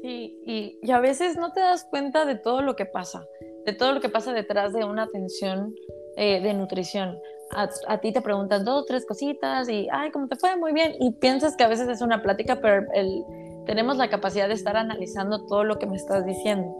Sí, 0.00 0.40
y, 0.46 0.90
a 0.90 1.00
veces 1.00 1.36
no 1.36 1.52
te 1.52 1.60
das 1.60 1.84
cuenta 1.90 2.24
de 2.24 2.36
todo 2.36 2.62
lo 2.62 2.76
que 2.76 2.86
pasa, 2.86 3.26
de 3.66 3.72
todo 3.72 3.92
lo 3.92 4.00
que 4.00 4.08
pasa 4.08 4.32
detrás 4.32 4.72
de 4.72 4.84
una 4.84 5.04
atención 5.04 5.74
eh, 6.16 6.40
de 6.40 6.54
nutrición 6.54 7.18
a, 7.50 7.98
ti 7.98 8.12
te 8.12 8.20
preguntan 8.20 8.64
dos 8.64 8.82
o 8.82 8.84
tres 8.84 9.06
cositas 9.06 9.68
y, 9.68 9.88
ay, 9.90 10.10
¿cómo 10.10 10.28
te 10.28 10.36
fue? 10.36 10.56
Muy 10.56 10.72
bien. 10.72 10.94
Y 11.00 11.12
piensas 11.12 11.56
que 11.56 11.64
a 11.64 11.68
veces 11.68 11.88
es 11.88 12.00
una 12.00 12.22
plática, 12.22 12.60
pero 12.60 12.86
el, 12.92 13.24
tenemos 13.66 13.96
la 13.96 14.08
capacidad 14.08 14.48
de 14.48 14.54
estar 14.54 14.76
analizando 14.76 15.46
todo 15.46 15.64
lo 15.64 15.78
que 15.78 15.86
me 15.86 15.96
estás 15.96 16.24
diciendo, 16.24 16.74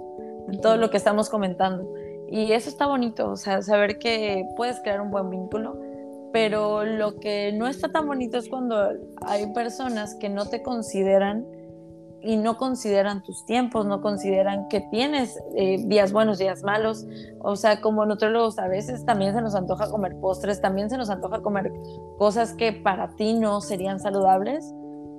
todo 0.62 0.76
lo 0.76 0.90
que 0.90 0.96
estamos 0.96 1.30
comentando. 1.30 1.88
Y 2.30 2.52
eso 2.52 2.68
está 2.68 2.86
bonito, 2.86 3.30
o 3.30 3.36
sea, 3.36 3.62
saber 3.62 3.98
que 3.98 4.46
puedes 4.56 4.80
crear 4.80 5.00
un 5.00 5.10
buen 5.10 5.30
vínculo, 5.30 5.80
pero 6.32 6.84
lo 6.84 7.16
que 7.16 7.52
no 7.52 7.68
está 7.68 7.88
tan 7.88 8.06
bonito 8.06 8.38
es 8.38 8.48
cuando 8.48 8.92
hay 9.22 9.52
personas 9.52 10.14
que 10.14 10.28
no 10.28 10.46
te 10.46 10.62
consideran 10.62 11.46
y 12.20 12.36
no 12.36 12.56
consideran 12.56 13.22
tus 13.22 13.44
tiempos, 13.44 13.86
no 13.86 14.00
consideran 14.00 14.68
que 14.68 14.80
tienes 14.80 15.38
eh, 15.54 15.78
días 15.86 16.12
buenos, 16.12 16.38
días 16.38 16.62
malos. 16.62 17.06
O 17.38 17.56
sea, 17.56 17.80
como 17.80 18.04
nutrólogos 18.06 18.58
a 18.58 18.66
veces 18.66 19.04
también 19.04 19.34
se 19.34 19.40
nos 19.40 19.54
antoja 19.54 19.90
comer 19.90 20.16
postres, 20.20 20.60
también 20.60 20.90
se 20.90 20.98
nos 20.98 21.10
antoja 21.10 21.40
comer 21.40 21.72
cosas 22.18 22.54
que 22.54 22.72
para 22.72 23.14
ti 23.14 23.34
no 23.34 23.60
serían 23.60 24.00
saludables, 24.00 24.74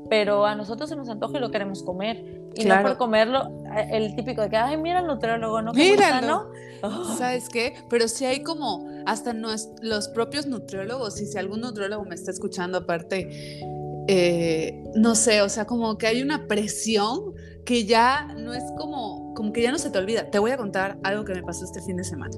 pero 0.09 0.45
a 0.45 0.55
nosotros 0.55 0.89
se 0.89 0.95
nos 0.95 1.09
antoja 1.09 1.37
y 1.37 1.41
lo 1.41 1.51
queremos 1.51 1.83
comer. 1.83 2.39
Y 2.55 2.65
no 2.65 2.81
por 2.81 2.97
comerlo, 2.97 3.47
el 3.91 4.15
típico 4.15 4.41
de 4.41 4.49
que, 4.49 4.57
ay, 4.57 4.75
mira 4.75 4.99
el 4.99 5.07
nutriólogo, 5.07 5.61
¿no? 5.61 5.71
Míralo. 5.71 6.47
¿no? 6.81 7.15
¿Sabes 7.15 7.47
qué? 7.47 7.75
Pero 7.89 8.07
si 8.07 8.25
hay 8.25 8.41
como 8.41 8.85
hasta 9.11 9.33
los 9.33 10.07
propios 10.09 10.45
nutriólogos, 10.45 11.19
y 11.21 11.25
si 11.25 11.37
algún 11.37 11.61
nutriólogo 11.61 12.05
me 12.05 12.15
está 12.15 12.31
escuchando 12.31 12.77
aparte, 12.79 13.59
eh, 14.07 14.83
no 14.95 15.15
sé, 15.15 15.41
o 15.41 15.49
sea, 15.49 15.65
como 15.65 15.97
que 15.97 16.07
hay 16.07 16.21
una 16.21 16.47
presión 16.47 17.33
que 17.65 17.85
ya 17.85 18.33
no 18.37 18.53
es 18.53 18.63
como, 18.77 19.33
como 19.35 19.53
que 19.53 19.61
ya 19.61 19.71
no 19.71 19.77
se 19.77 19.91
te 19.91 19.97
olvida. 19.99 20.31
Te 20.31 20.39
voy 20.39 20.51
a 20.51 20.57
contar 20.57 20.97
algo 21.03 21.23
que 21.25 21.33
me 21.33 21.43
pasó 21.43 21.65
este 21.65 21.81
fin 21.81 21.97
de 21.97 22.03
semana. 22.03 22.35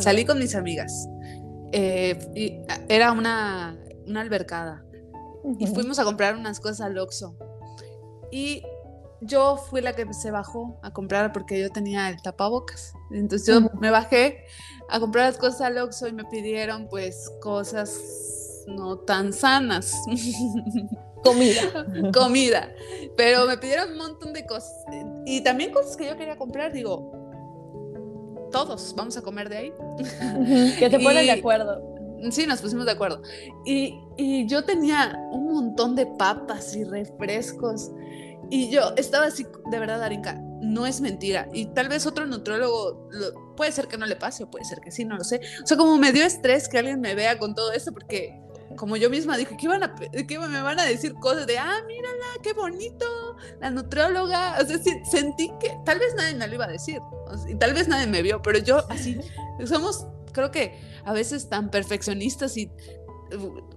Salí 0.00 0.24
con 0.24 0.38
mis 0.38 0.54
amigas. 0.54 1.08
Eh, 1.72 2.18
y 2.34 2.60
era 2.88 3.12
una, 3.12 3.78
una 4.06 4.20
albercada 4.20 4.84
y 5.58 5.66
fuimos 5.66 5.98
a 5.98 6.04
comprar 6.04 6.36
unas 6.36 6.60
cosas 6.60 6.82
al 6.82 6.98
Oxxo. 6.98 7.36
Y 8.30 8.62
yo 9.22 9.56
fui 9.56 9.80
la 9.80 9.94
que 9.94 10.12
se 10.12 10.30
bajó 10.30 10.78
a 10.82 10.92
comprar 10.92 11.32
porque 11.32 11.60
yo 11.60 11.70
tenía 11.70 12.08
el 12.08 12.20
tapabocas. 12.20 12.94
Entonces 13.10 13.46
yo 13.46 13.70
me 13.80 13.90
bajé 13.90 14.44
a 14.88 15.00
comprar 15.00 15.26
las 15.26 15.38
cosas 15.38 15.62
al 15.62 15.78
Oxxo 15.78 16.08
y 16.08 16.12
me 16.12 16.24
pidieron 16.24 16.88
pues 16.88 17.30
cosas 17.40 18.64
no 18.66 18.98
tan 18.98 19.32
sanas. 19.32 19.96
Comida. 21.22 21.86
Comida. 22.12 22.72
Pero 23.16 23.46
me 23.46 23.56
pidieron 23.56 23.92
un 23.92 23.98
montón 23.98 24.32
de 24.32 24.44
cosas. 24.44 24.72
Y 25.24 25.40
también 25.42 25.72
cosas 25.72 25.96
que 25.96 26.06
yo 26.06 26.16
quería 26.16 26.36
comprar, 26.36 26.72
digo, 26.72 27.12
todos 28.50 28.92
vamos 28.96 29.16
a 29.16 29.22
comer 29.22 29.48
de 29.48 29.56
ahí. 29.56 29.72
que 30.78 30.90
te 30.90 30.98
ponen 31.02 31.26
de 31.26 31.32
acuerdo. 31.32 31.80
Sí, 32.30 32.46
nos 32.46 32.60
pusimos 32.60 32.86
de 32.86 32.92
acuerdo. 32.92 33.22
Y, 33.64 34.00
y 34.16 34.46
yo 34.46 34.64
tenía 34.64 35.16
un 35.32 35.52
montón 35.52 35.94
de 35.94 36.06
papas 36.06 36.74
y 36.74 36.84
refrescos. 36.84 37.90
Y 38.50 38.70
yo 38.70 38.92
estaba 38.96 39.26
así, 39.26 39.46
de 39.70 39.78
verdad, 39.78 40.02
Arinka, 40.02 40.34
no 40.60 40.86
es 40.86 41.00
mentira. 41.00 41.48
Y 41.52 41.66
tal 41.66 41.88
vez 41.88 42.06
otro 42.06 42.26
nutriólogo, 42.26 43.08
puede 43.56 43.72
ser 43.72 43.88
que 43.88 43.98
no 43.98 44.06
le 44.06 44.16
pase, 44.16 44.44
o 44.44 44.50
puede 44.50 44.64
ser 44.64 44.80
que 44.80 44.90
sí, 44.90 45.04
no 45.04 45.16
lo 45.16 45.24
sé. 45.24 45.40
O 45.62 45.66
sea, 45.66 45.76
como 45.76 45.98
me 45.98 46.12
dio 46.12 46.24
estrés 46.24 46.68
que 46.68 46.78
alguien 46.78 47.00
me 47.00 47.14
vea 47.14 47.38
con 47.38 47.54
todo 47.54 47.72
esto, 47.72 47.92
porque 47.92 48.42
como 48.76 48.96
yo 48.96 49.10
misma 49.10 49.36
dije, 49.36 49.56
¿qué, 49.56 49.68
van 49.68 49.82
a, 49.82 49.94
qué 49.94 50.38
me 50.38 50.62
van 50.62 50.78
a 50.78 50.84
decir 50.84 51.14
cosas 51.14 51.46
de, 51.46 51.58
ah, 51.58 51.80
mírala, 51.86 52.24
qué 52.42 52.52
bonito, 52.52 53.06
la 53.60 53.70
nutrióloga? 53.70 54.58
O 54.60 54.66
sea, 54.66 54.78
sentí 55.10 55.50
que 55.60 55.76
tal 55.84 55.98
vez 55.98 56.14
nadie 56.16 56.34
me 56.34 56.46
lo 56.46 56.54
iba 56.54 56.64
a 56.64 56.68
decir, 56.68 57.00
y 57.48 57.54
tal 57.56 57.74
vez 57.74 57.88
nadie 57.88 58.06
me 58.06 58.22
vio, 58.22 58.40
pero 58.42 58.58
yo 58.58 58.84
así, 58.90 59.18
somos, 59.66 60.06
creo 60.32 60.50
que 60.50 60.78
a 61.04 61.12
veces 61.12 61.48
tan 61.48 61.70
perfeccionistas 61.70 62.56
y, 62.56 62.70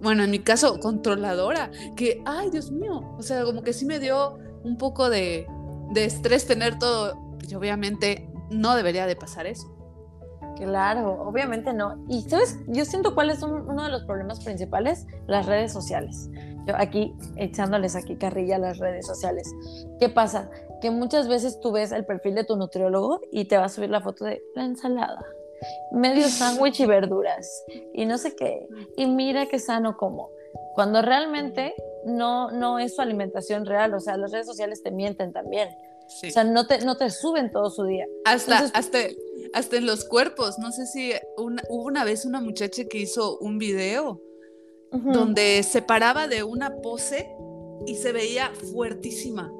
bueno, 0.01 0.23
en 0.23 0.31
mi 0.31 0.39
caso, 0.39 0.79
controladora, 0.79 1.71
que, 1.95 2.21
ay, 2.25 2.49
Dios 2.49 2.71
mío, 2.71 3.15
o 3.17 3.21
sea, 3.21 3.43
como 3.43 3.63
que 3.63 3.73
sí 3.73 3.85
me 3.85 3.99
dio 3.99 4.37
un 4.65 4.77
poco 4.77 5.09
de, 5.09 5.47
estrés 5.95 6.47
tener 6.47 6.77
todo, 6.79 7.17
y 7.47 7.55
obviamente 7.55 8.27
no 8.49 8.75
debería 8.75 9.05
de 9.05 9.15
pasar 9.15 9.45
eso. 9.45 9.71
Claro, 10.57 11.21
obviamente 11.21 11.73
no. 11.73 12.03
Y 12.07 12.21
sabes, 12.23 12.57
yo 12.67 12.85
siento 12.85 13.13
cuál 13.13 13.29
es 13.29 13.43
uno 13.43 13.83
de 13.83 13.89
los 13.89 14.03
problemas 14.05 14.43
principales, 14.43 15.05
las 15.27 15.45
redes 15.45 15.71
sociales. 15.71 16.29
Yo 16.65 16.75
aquí 16.77 17.13
echándoles 17.35 17.95
aquí 17.95 18.15
carrilla 18.15 18.55
a 18.55 18.59
las 18.59 18.79
redes 18.79 19.05
sociales. 19.05 19.53
¿Qué 19.99 20.09
pasa? 20.09 20.49
Que 20.81 20.91
muchas 20.91 21.27
veces 21.27 21.59
tú 21.59 21.71
ves 21.71 21.91
el 21.91 22.05
perfil 22.05 22.35
de 22.35 22.43
tu 22.43 22.55
nutriólogo 22.55 23.21
y 23.31 23.45
te 23.45 23.57
va 23.57 23.65
a 23.65 23.69
subir 23.69 23.89
la 23.89 24.01
foto 24.01 24.25
de 24.25 24.41
la 24.55 24.65
ensalada, 24.65 25.23
medio 25.91 26.27
sándwich 26.27 26.79
y 26.79 26.85
verduras 26.85 27.63
y 27.93 28.05
no 28.05 28.17
sé 28.17 28.35
qué. 28.35 28.67
Y 28.97 29.05
mira 29.07 29.45
qué 29.45 29.59
sano 29.59 29.97
como. 29.97 30.29
Cuando 30.73 31.01
realmente 31.01 31.75
no, 32.05 32.51
no 32.51 32.79
es 32.79 32.95
su 32.95 33.01
alimentación 33.01 33.65
real, 33.65 33.93
o 33.93 33.99
sea, 33.99 34.17
las 34.17 34.31
redes 34.31 34.45
sociales 34.45 34.83
te 34.83 34.91
mienten 34.91 35.33
también. 35.33 35.69
O 36.05 36.31
sea, 36.31 36.43
no 36.43 36.67
te, 36.67 36.85
no 36.85 36.97
te 36.97 37.09
suben 37.09 37.51
todo 37.51 37.71
su 37.71 37.83
día. 37.83 38.05
Hasta, 38.25 38.59
hasta, 38.73 38.99
hasta 39.53 39.77
en 39.77 39.87
los 39.87 40.05
cuerpos. 40.05 40.59
No 40.59 40.71
sé 40.71 40.85
si 40.85 41.13
hubo 41.37 41.83
una 41.83 42.03
vez 42.03 42.25
una 42.25 42.41
muchacha 42.41 42.83
que 42.85 42.99
hizo 42.99 43.39
un 43.39 43.57
video 43.57 44.21
donde 44.91 45.61
se 45.63 45.81
paraba 45.81 46.27
de 46.27 46.43
una 46.43 46.77
pose 46.77 47.35
y 47.85 47.95
se 47.95 48.11
veía 48.11 48.51
fuertísima. 48.71 49.51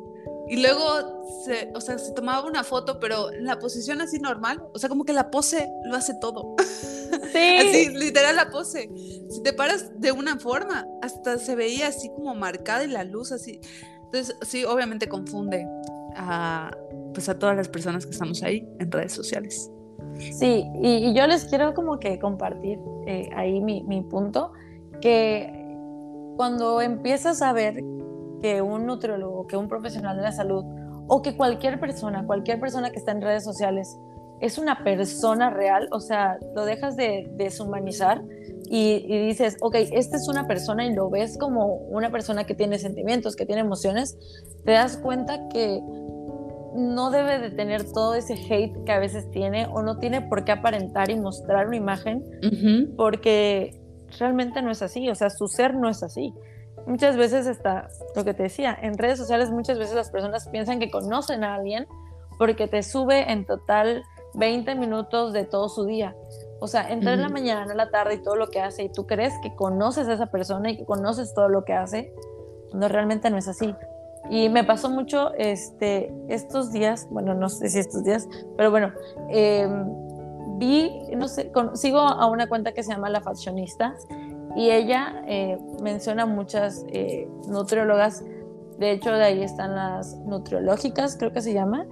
Y 0.47 0.61
luego, 0.61 1.25
se, 1.43 1.71
o 1.73 1.81
sea, 1.81 1.97
se 1.97 2.13
tomaba 2.13 2.47
una 2.47 2.63
foto, 2.63 2.99
pero 2.99 3.33
en 3.33 3.45
la 3.45 3.57
posición 3.57 3.99
así 4.01 4.19
normal, 4.19 4.63
o 4.73 4.79
sea, 4.79 4.89
como 4.89 5.03
que 5.03 5.13
la 5.13 5.31
pose 5.31 5.67
lo 5.85 5.95
hace 5.95 6.13
todo. 6.21 6.55
Sí. 7.31 7.57
así, 7.57 7.89
literal 7.89 8.35
la 8.35 8.50
pose. 8.50 8.89
Si 9.29 9.43
te 9.43 9.53
paras 9.53 9.91
de 10.00 10.12
una 10.12 10.39
forma, 10.39 10.85
hasta 11.01 11.38
se 11.38 11.55
veía 11.55 11.88
así 11.88 12.09
como 12.09 12.33
marcada 12.35 12.83
y 12.83 12.88
la 12.88 13.03
luz 13.03 13.31
así. 13.31 13.59
Entonces, 14.05 14.35
sí, 14.43 14.63
obviamente 14.63 15.07
confunde 15.07 15.67
a, 16.15 16.71
pues 17.13 17.27
a 17.29 17.38
todas 17.38 17.55
las 17.55 17.67
personas 17.67 18.05
que 18.05 18.12
estamos 18.12 18.41
ahí 18.43 18.67
en 18.79 18.91
redes 18.91 19.12
sociales. 19.12 19.69
Sí, 20.17 20.65
y, 20.81 21.13
yo 21.13 21.27
les 21.27 21.45
quiero 21.45 21.74
como 21.74 22.00
que 22.00 22.19
compartir 22.19 22.79
eh, 23.05 23.29
ahí 23.35 23.59
mi, 23.59 23.83
mi, 23.83 24.01
punto, 24.01 24.53
que 25.01 25.51
cuando 26.37 26.81
empiezas 26.81 27.41
a 27.41 27.51
ver 27.51 27.83
que 28.41 28.61
un 28.61 28.85
nutriólogo, 28.85 29.48
que 29.48 29.57
un 29.57 29.68
profesional 29.68 30.15
de 30.15 30.24
la 30.24 30.31
salud, 30.31 30.63
o 31.07 31.22
que 31.22 31.35
cualquier 31.35 31.79
persona, 31.79 32.25
cualquier 32.25 32.59
persona 32.59 32.91
que 32.91 33.00
está 33.00 33.11
en 33.11 33.22
redes 33.22 33.44
sociales, 33.44 33.98
es 34.41 34.57
una 34.57 34.83
persona 34.83 35.50
real, 35.50 35.87
o 35.91 36.00
sea, 36.00 36.37
lo 36.55 36.65
dejas 36.65 36.95
de 36.95 37.29
deshumanizar 37.35 38.21
y, 38.67 39.05
y, 39.07 39.27
dices, 39.27 39.57
ok, 39.61 39.75
esta 39.75 40.17
es 40.17 40.27
una 40.27 40.48
persona 40.48 40.85
y 40.85 40.93
lo 40.93 41.09
ves 41.09 41.37
como 41.37 41.75
una 41.75 42.11
persona 42.11 42.45
que 42.45 42.55
tiene 42.55 42.79
sentimientos, 42.79 43.35
que 43.35 43.45
tiene 43.45 43.61
emociones, 43.61 44.17
te 44.65 44.71
das 44.71 44.98
cuenta 44.98 45.48
que 45.50 45.81
no 46.75 47.09
debe 47.09 47.39
de 47.39 47.51
tener 47.51 47.89
todo 47.91 48.15
ese 48.15 48.33
hate 48.33 48.83
que 48.83 48.91
a 48.91 49.00
veces 49.00 49.29
tiene 49.31 49.67
o 49.67 49.81
no 49.81 49.98
tiene 49.98 50.21
por 50.21 50.43
qué 50.43 50.51
aparentar 50.51 51.09
y 51.09 51.15
mostrar 51.15 51.67
una 51.67 51.77
imagen 51.77 52.24
porque 52.98 53.81
realmente 54.19 54.61
no 54.61 54.71
es 54.71 54.81
así, 54.81 55.09
o 55.09 55.15
sea, 55.15 55.29
su 55.29 55.48
ser 55.48 55.74
no 55.74 55.89
es 55.89 56.03
así. 56.03 56.33
Muchas 56.85 57.17
veces 57.17 57.48
está, 57.48 57.87
lo 58.15 58.24
que 58.25 58.33
te 58.33 58.43
decía, 58.43 58.77
en 58.79 58.98
redes 58.98 59.17
sociales 59.17 59.50
muchas 59.50 59.79
veces 59.79 59.95
las 59.95 60.11
personas 60.11 60.48
piensan 60.50 60.79
que 60.79 60.91
conocen 60.91 61.43
a 61.43 61.55
alguien 61.55 61.87
porque 62.37 62.67
te 62.67 62.83
sube 62.83 63.31
en 63.31 63.45
total 63.45 64.03
20 64.35 64.75
minutos 64.75 65.33
de 65.33 65.45
todo 65.45 65.69
su 65.69 65.85
día. 65.85 66.15
O 66.59 66.67
sea, 66.67 66.89
entra 66.89 67.13
en 67.13 67.21
la 67.21 67.29
mañana, 67.29 67.74
la 67.74 67.89
tarde 67.89 68.15
y 68.15 68.24
todo 68.24 68.35
lo 68.35 68.48
que 68.48 68.61
hace 68.61 68.83
y 68.83 68.89
tú 68.89 69.05
crees 69.05 69.33
que 69.43 69.55
conoces 69.55 70.07
a 70.07 70.13
esa 70.13 70.27
persona 70.27 70.71
y 70.71 70.77
que 70.77 70.85
conoces 70.85 71.33
todo 71.33 71.50
lo 71.50 71.65
que 71.65 71.74
hace, 71.74 72.13
cuando 72.69 72.87
realmente 72.87 73.29
no 73.29 73.37
es 73.37 73.48
así. 73.48 73.75
Y 74.29 74.50
me 74.50 74.63
pasó 74.63 74.89
mucho 74.89 75.33
este, 75.35 76.11
estos 76.29 76.71
días, 76.71 77.07
bueno, 77.11 77.33
no 77.33 77.50
sé 77.50 77.69
si 77.69 77.79
estos 77.79 78.03
días, 78.03 78.27
pero 78.57 78.71
bueno, 78.71 78.91
em, 79.29 79.85
vi, 80.57 80.91
no 81.15 81.27
sé, 81.27 81.51
sigo 81.74 82.00
a 82.00 82.25
una 82.27 82.48
cuenta 82.48 82.71
que 82.71 82.81
se 82.81 82.91
llama 82.91 83.09
La 83.09 83.21
Fashionista 83.21 83.95
y 84.55 84.71
ella 84.71 85.21
eh, 85.27 85.59
menciona 85.81 86.25
muchas 86.25 86.85
eh, 86.87 87.29
nutriólogas, 87.48 88.24
de 88.79 88.91
hecho 88.91 89.11
de 89.11 89.24
ahí 89.24 89.43
están 89.43 89.75
las 89.75 90.17
nutriológicas, 90.19 91.17
creo 91.17 91.31
que 91.31 91.41
se 91.41 91.53
llama, 91.53 91.85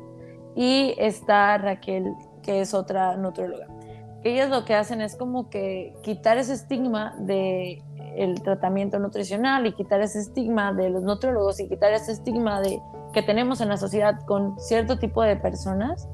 y 0.56 0.96
está 0.98 1.58
Raquel, 1.58 2.16
que 2.44 2.62
es 2.62 2.76
otra 2.76 3.18
nutrióloga. 3.18 3.68
Ellas 4.24 4.50
lo 4.50 4.64
que 4.64 4.76
hacen 4.76 5.02
es 5.02 5.16
como 5.16 5.50
que 5.50 5.96
quitar 6.04 6.38
ese 6.38 6.54
estigma 6.54 7.16
de 7.20 7.82
el 8.16 8.42
tratamiento 8.44 9.00
nutricional 9.00 9.66
y 9.66 9.74
quitar 9.74 10.02
ese 10.02 10.20
estigma 10.20 10.72
de 10.72 10.92
los 10.92 11.04
nutriólogos 11.04 11.60
y 11.60 11.68
quitar 11.68 11.94
ese 11.94 12.12
estigma 12.12 12.62
de, 12.62 12.80
que 13.12 13.22
tenemos 13.22 13.60
en 13.62 13.70
la 13.70 13.78
sociedad 13.78 14.20
con 14.26 14.60
cierto 14.60 15.00
tipo 15.00 15.24
de 15.24 15.36
personas 15.36 16.08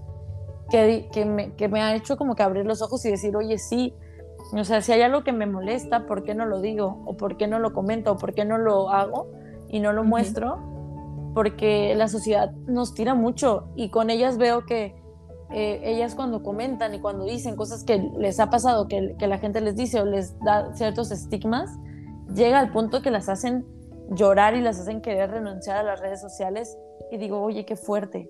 que, 0.69 1.09
que, 1.11 1.25
me, 1.25 1.53
que 1.55 1.67
me 1.67 1.81
ha 1.81 1.95
hecho 1.95 2.17
como 2.17 2.35
que 2.35 2.43
abrir 2.43 2.65
los 2.65 2.81
ojos 2.81 3.03
y 3.05 3.11
decir, 3.11 3.35
oye, 3.35 3.57
sí, 3.57 3.93
o 4.53 4.63
sea, 4.63 4.81
si 4.81 4.91
hay 4.91 5.01
algo 5.01 5.23
que 5.23 5.31
me 5.31 5.45
molesta, 5.45 6.05
¿por 6.05 6.23
qué 6.23 6.33
no 6.33 6.45
lo 6.45 6.61
digo? 6.61 7.01
¿O 7.05 7.17
por 7.17 7.37
qué 7.37 7.47
no 7.47 7.59
lo 7.59 7.73
comento? 7.73 8.13
¿O 8.13 8.17
por 8.17 8.33
qué 8.33 8.45
no 8.45 8.57
lo 8.57 8.89
hago 8.89 9.27
y 9.67 9.79
no 9.79 9.93
lo 9.93 10.03
muestro? 10.03 10.57
Porque 11.33 11.93
la 11.95 12.07
sociedad 12.07 12.51
nos 12.67 12.93
tira 12.93 13.13
mucho 13.13 13.69
y 13.75 13.89
con 13.89 14.09
ellas 14.09 14.37
veo 14.37 14.65
que 14.65 14.95
eh, 15.51 15.81
ellas 15.83 16.15
cuando 16.15 16.43
comentan 16.43 16.93
y 16.93 16.99
cuando 16.99 17.25
dicen 17.25 17.55
cosas 17.55 17.83
que 17.83 17.97
les 18.17 18.39
ha 18.39 18.49
pasado, 18.49 18.87
que, 18.87 19.15
que, 19.17 19.27
la 19.27 19.39
gente 19.39 19.61
les 19.61 19.75
dice 19.75 19.99
o 19.99 20.05
les 20.05 20.37
da 20.39 20.73
ciertos 20.75 21.11
estigmas, 21.11 21.71
llega 22.33 22.59
al 22.59 22.71
punto 22.71 23.01
que 23.01 23.09
las 23.09 23.29
hacen 23.29 23.65
llorar 24.11 24.55
y 24.55 24.61
las 24.61 24.79
hacen 24.79 25.01
querer 25.01 25.31
renunciar 25.31 25.77
a 25.77 25.83
las 25.83 25.99
redes 25.99 26.21
sociales 26.21 26.77
y 27.11 27.17
digo, 27.17 27.41
oye, 27.41 27.65
qué 27.65 27.75
fuerte, 27.75 28.29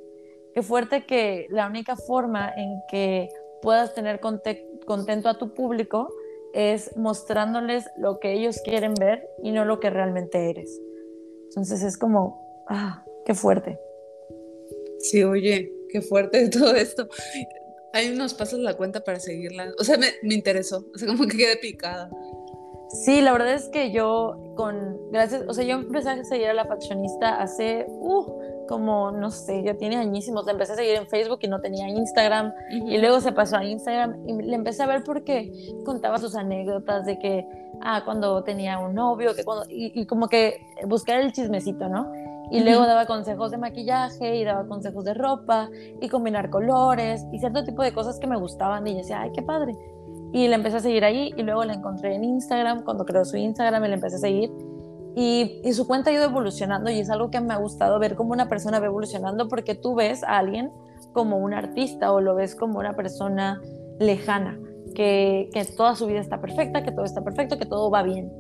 qué 0.53 0.61
fuerte 0.61 1.05
que 1.05 1.47
la 1.49 1.67
única 1.67 1.95
forma 1.95 2.51
en 2.55 2.81
que 2.89 3.29
puedas 3.61 3.93
tener 3.93 4.19
contento 4.19 5.29
a 5.29 5.37
tu 5.37 5.53
público 5.53 6.09
es 6.53 6.95
mostrándoles 6.97 7.89
lo 7.97 8.19
que 8.19 8.33
ellos 8.33 8.61
quieren 8.63 8.93
ver 8.93 9.27
y 9.43 9.51
no 9.51 9.65
lo 9.65 9.79
que 9.79 9.89
realmente 9.89 10.49
eres. 10.49 10.81
Entonces 11.49 11.83
es 11.83 11.97
como, 11.97 12.63
ah, 12.67 13.03
qué 13.25 13.33
fuerte. 13.33 13.79
Sí, 14.99 15.23
oye, 15.23 15.71
qué 15.89 16.01
fuerte 16.01 16.49
todo 16.49 16.75
esto. 16.75 17.07
Hay 17.93 18.11
unos 18.11 18.33
pasos 18.33 18.59
la 18.59 18.75
cuenta 18.75 19.03
para 19.03 19.19
seguirla. 19.19 19.71
O 19.79 19.83
sea, 19.83 19.97
me, 19.97 20.07
me 20.21 20.35
interesó. 20.35 20.85
O 20.93 20.97
sea, 20.97 21.07
como 21.07 21.27
que 21.27 21.37
quedé 21.37 21.57
picada. 21.57 22.09
Sí, 22.89 23.21
la 23.21 23.33
verdad 23.33 23.53
es 23.53 23.69
que 23.69 23.91
yo 23.91 24.35
con, 24.55 25.11
gracias, 25.11 25.43
o 25.47 25.53
sea, 25.53 25.63
yo 25.63 25.75
empecé 25.75 26.09
a 26.09 26.23
seguir 26.23 26.47
a 26.47 26.53
la 26.55 26.65
faccionista 26.65 27.39
hace, 27.39 27.85
uh, 27.87 28.65
como, 28.67 29.11
no 29.11 29.29
sé, 29.29 29.61
ya 29.63 29.75
tiene 29.75 29.97
añísimos, 29.97 30.43
la 30.45 30.53
empecé 30.53 30.73
a 30.73 30.75
seguir 30.75 30.95
en 30.95 31.07
Facebook 31.07 31.37
y 31.43 31.47
no 31.47 31.61
tenía 31.61 31.87
Instagram, 31.87 32.51
y 32.71 32.97
luego 32.97 33.21
se 33.21 33.31
pasó 33.31 33.57
a 33.57 33.63
Instagram 33.63 34.27
y 34.27 34.41
le 34.41 34.55
empecé 34.55 34.81
a 34.81 34.87
ver 34.87 35.03
porque 35.03 35.51
contaba 35.85 36.17
sus 36.17 36.33
anécdotas 36.33 37.05
de 37.05 37.19
que, 37.19 37.45
ah, 37.81 38.01
cuando 38.05 38.43
tenía 38.43 38.79
un 38.79 38.95
novio, 38.95 39.35
que 39.35 39.43
cuando, 39.43 39.65
y, 39.69 40.07
como 40.07 40.27
que 40.27 40.59
buscar 40.87 41.21
el 41.21 41.31
chismecito, 41.31 41.89
¿no? 41.89 42.11
Y 42.51 42.61
luego 42.61 42.85
daba 42.87 43.05
consejos 43.05 43.51
de 43.51 43.57
maquillaje 43.57 44.37
y 44.37 44.43
daba 44.43 44.67
consejos 44.67 45.05
de 45.05 45.13
ropa 45.13 45.69
y 46.01 46.09
combinar 46.09 46.49
colores 46.49 47.25
y 47.31 47.39
cierto 47.39 47.63
tipo 47.63 47.83
de 47.83 47.93
cosas 47.93 48.19
que 48.19 48.27
me 48.27 48.37
gustaban 48.37 48.87
y 48.87 48.91
yo 48.91 48.97
decía, 48.97 49.21
ay, 49.21 49.31
qué 49.33 49.41
padre. 49.41 49.75
Y 50.31 50.47
la 50.47 50.55
empecé 50.55 50.77
a 50.77 50.79
seguir 50.79 51.05
ahí 51.05 51.33
y 51.37 51.43
luego 51.43 51.63
la 51.63 51.73
encontré 51.73 52.15
en 52.15 52.23
Instagram, 52.23 52.83
cuando 52.83 53.05
creó 53.05 53.25
su 53.25 53.37
Instagram 53.37 53.85
y 53.85 53.87
la 53.87 53.95
empecé 53.95 54.15
a 54.15 54.19
seguir. 54.19 54.51
Y, 55.15 55.61
y, 55.63 55.73
su 55.73 55.87
cuenta 55.87 56.11
ha 56.11 56.13
ido 56.13 56.23
evolucionando 56.23 56.89
y 56.91 56.99
es 56.99 57.09
algo 57.09 57.29
que 57.29 57.41
me 57.41 57.53
ha 57.53 57.57
gustado 57.57 57.99
ver 57.99 58.15
cómo 58.15 58.31
una 58.31 58.47
persona 58.47 58.79
va 58.79 58.85
evolucionando 58.85 59.47
porque 59.47 59.75
tú 59.75 59.95
ves 59.95 60.23
a 60.23 60.37
alguien 60.37 60.71
como 61.13 61.37
un 61.37 61.53
artista 61.53 62.13
o 62.13 62.21
lo 62.21 62.35
ves 62.35 62.55
como 62.55 62.79
una 62.79 62.95
persona 62.95 63.59
lejana, 63.99 64.59
que, 64.95 65.49
que 65.51 65.65
toda 65.65 65.95
su 65.95 66.05
vida 66.05 66.19
está 66.19 66.39
perfecta, 66.39 66.83
que 66.83 66.91
todo 66.91 67.05
está 67.05 67.23
perfecto, 67.23 67.57
que 67.57 67.65
todo 67.65 67.89
va 67.89 68.03
bien. 68.03 68.31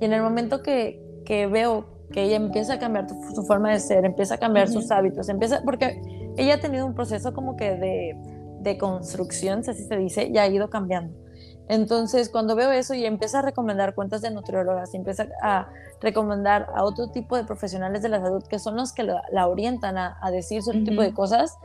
Y 0.00 0.06
en 0.06 0.12
el 0.14 0.22
momento 0.22 0.62
que, 0.62 1.00
que 1.24 1.46
veo 1.46 1.95
que 2.16 2.22
ella 2.22 2.36
empieza 2.36 2.72
a 2.72 2.78
cambiar 2.78 3.08
su 3.10 3.42
forma 3.42 3.70
de 3.70 3.78
ser, 3.78 4.06
empieza 4.06 4.36
a 4.36 4.38
cambiar 4.38 4.70
sus 4.70 4.90
hábitos, 4.90 5.28
empieza, 5.28 5.60
porque 5.62 6.00
ella 6.38 6.54
ha 6.54 6.60
tenido 6.60 6.86
un 6.86 6.94
proceso 6.94 7.34
como 7.34 7.56
que 7.56 7.76
de, 7.76 8.16
de 8.60 8.78
construcción, 8.78 9.62
si 9.62 9.72
así 9.72 9.84
se 9.84 9.98
dice, 9.98 10.24
y 10.32 10.38
ha 10.38 10.46
ido 10.48 10.70
cambiando. 10.70 11.14
Entonces, 11.68 12.30
cuando 12.30 12.56
veo 12.56 12.72
eso 12.72 12.94
y 12.94 13.04
empieza 13.04 13.40
a 13.40 13.42
recomendar 13.42 13.94
cuentas 13.94 14.22
de 14.22 14.30
nutriólogas, 14.30 14.94
y 14.94 14.96
empieza 14.96 15.28
a 15.42 15.68
recomendar 16.00 16.70
a 16.74 16.84
otro 16.84 17.08
tipo 17.08 17.36
de 17.36 17.44
profesionales 17.44 18.00
de 18.00 18.08
la 18.08 18.22
salud 18.22 18.42
que 18.44 18.58
son 18.58 18.76
los 18.76 18.94
que 18.94 19.02
la, 19.02 19.46
orientan 19.46 19.98
a, 19.98 20.18
decir 20.32 20.62
cierto 20.62 20.84
tipo 20.84 21.02
de 21.02 21.12
cosas, 21.12 21.58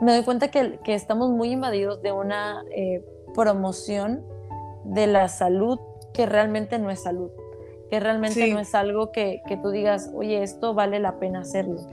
me 0.00 0.14
doy 0.14 0.24
cuenta 0.24 0.48
que, 0.48 0.80
que 0.82 0.94
estamos 0.94 1.28
muy 1.28 1.52
invadidos 1.52 2.00
de 2.00 2.12
una 2.12 2.64
eh, 2.74 3.04
promoción 3.34 4.24
de 4.84 5.06
la 5.06 5.28
salud 5.28 5.78
que 6.14 6.24
realmente 6.24 6.78
no 6.78 6.88
es 6.88 7.02
salud, 7.02 7.30
que 7.92 8.00
realmente 8.00 8.50
no 8.50 8.58
es 8.58 8.74
algo 8.74 9.12
que, 9.12 9.42
que, 9.46 9.58
tú 9.58 9.68
digas, 9.68 10.08
oye, 10.14 10.42
esto 10.42 10.72
vale 10.72 10.98
la 10.98 11.18
pena 11.18 11.40
hacerlo. 11.40 11.86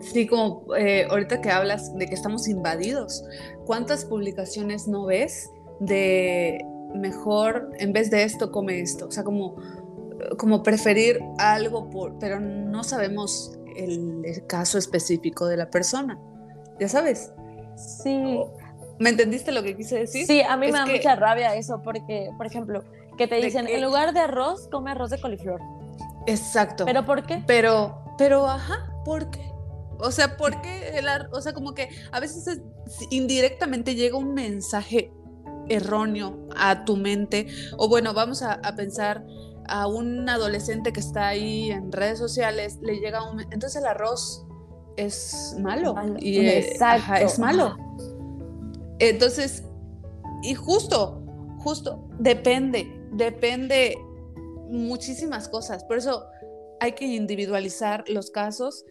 Sí, 0.00 0.26
como 0.26 0.64
eh, 0.74 1.06
ahorita 1.10 1.42
que 1.42 1.50
hablas 1.50 1.94
de 1.94 2.06
que 2.06 2.14
estamos 2.14 2.48
invadidos, 2.48 3.26
¿cuántas 3.66 4.06
publicaciones 4.06 4.88
no 4.88 5.04
ves 5.04 5.50
de 5.80 6.64
mejor, 6.94 7.72
en 7.78 7.92
vez 7.92 8.10
de 8.10 8.22
esto, 8.22 8.50
come 8.50 8.80
esto? 8.80 9.08
O 9.08 9.10
sea, 9.10 9.22
como, 9.22 9.56
como 10.38 10.62
preferir 10.62 11.20
algo, 11.36 11.90
por, 11.90 12.18
pero 12.18 12.40
no 12.40 12.84
sabemos 12.84 13.52
el, 13.76 14.22
caso 14.46 14.78
específico 14.78 15.44
de 15.44 15.58
la 15.58 15.68
persona, 15.68 16.18
ya 16.80 16.88
sabes. 16.88 17.34
Sí. 17.76 18.40
¿Me 18.98 19.10
entendiste 19.10 19.52
lo 19.52 19.62
que 19.62 19.76
quise 19.76 19.98
decir? 19.98 20.26
Sí, 20.26 20.40
a 20.40 20.56
mí 20.56 20.72
me 20.72 20.78
da 20.78 20.86
mucha 20.86 21.16
rabia 21.16 21.54
eso, 21.54 21.82
porque, 21.84 22.30
por 22.38 22.46
ejemplo, 22.46 22.82
que 23.18 23.28
te 23.28 23.36
dicen, 23.36 23.68
en 23.68 23.82
lugar 23.82 24.14
de 24.14 24.20
arroz, 24.20 24.68
come 24.70 24.92
arroz 24.92 25.10
de 25.10 25.20
coliflor. 25.20 25.60
Exacto. 26.26 26.86
¿Pero 26.86 27.04
por 27.04 27.26
qué? 27.26 27.42
Pero, 27.46 28.02
pero, 28.16 28.46
ajá, 28.46 28.90
¿por 29.04 29.30
qué? 29.30 29.52
O 29.98 30.10
sea, 30.10 30.36
porque 30.36 30.96
el 30.96 31.06
o 31.32 31.40
sea, 31.40 31.52
como 31.52 31.74
que 31.74 31.88
a 32.12 32.20
veces 32.20 32.60
indirectamente 33.10 33.94
llega 33.94 34.16
un 34.16 34.32
mensaje 34.32 35.12
erróneo 35.68 36.48
a 36.56 36.84
tu 36.84 36.96
mente. 36.96 37.48
O 37.76 37.88
bueno, 37.88 38.14
vamos 38.14 38.42
a, 38.42 38.60
pensar 38.76 39.24
a 39.66 39.86
un 39.86 40.28
adolescente 40.28 40.92
que 40.92 41.00
está 41.00 41.28
ahí 41.28 41.70
en 41.70 41.92
redes 41.92 42.18
sociales, 42.18 42.78
le 42.82 43.00
llega 43.00 43.28
un... 43.28 43.40
Entonces 43.40 43.76
el 43.76 43.86
arroz 43.86 44.46
es 44.96 45.56
malo. 45.58 45.94
Y, 46.20 46.38
eh, 46.38 46.78
es 47.20 47.38
malo. 47.38 47.76
Entonces, 48.98 49.64
y 50.42 50.54
justo, 50.54 51.22
justo, 51.58 52.08
depende, 52.18 52.97
depende 53.12 53.96
muchísimas 54.68 55.48
cosas. 55.48 55.84
Por 55.84 55.98
eso 55.98 56.24
hay 56.80 56.92
que 56.92 57.06
individualizar 57.06 58.04
los 58.08 58.30
casos 58.30 58.84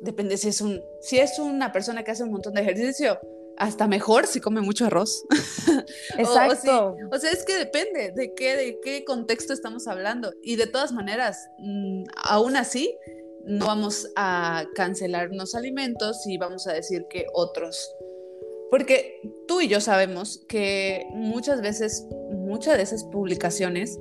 depende 0.00 0.36
si 0.36 0.48
es 0.48 0.60
un, 0.60 0.82
si 1.00 1.18
es 1.18 1.38
una 1.38 1.72
persona 1.72 2.02
que 2.02 2.12
hace 2.12 2.24
un 2.24 2.30
montón 2.30 2.54
de 2.54 2.62
ejercicio, 2.62 3.18
hasta 3.56 3.86
mejor 3.86 4.26
si 4.26 4.40
come 4.40 4.60
mucho 4.60 4.86
arroz. 4.86 5.24
Exacto. 6.18 6.96
o, 7.10 7.18
sea, 7.18 7.30
es 7.30 7.44
que 7.44 7.54
depende 7.56 8.12
de 8.12 8.34
qué, 8.34 8.56
de 8.56 8.80
qué 8.82 9.04
contexto 9.04 9.52
estamos 9.52 9.86
hablando. 9.86 10.32
Y 10.42 10.56
de 10.56 10.66
todas 10.66 10.92
maneras, 10.92 11.48
mm, 11.58 12.04
aún 12.24 12.56
así, 12.56 12.96
no 13.44 13.66
vamos 13.66 14.08
a 14.16 14.64
cancelar 14.74 15.30
unos 15.30 15.54
alimentos 15.54 16.26
y 16.26 16.38
vamos 16.38 16.66
a 16.66 16.72
decir 16.72 17.06
que 17.10 17.26
otros. 17.34 17.92
Porque 18.72 19.20
tú 19.46 19.60
y 19.60 19.68
yo 19.68 19.82
sabemos 19.82 20.46
que 20.48 21.06
muchas 21.10 21.60
veces, 21.60 22.06
muchas 22.30 22.78
de 22.78 22.82
esas 22.82 23.04
publicaciones 23.04 24.00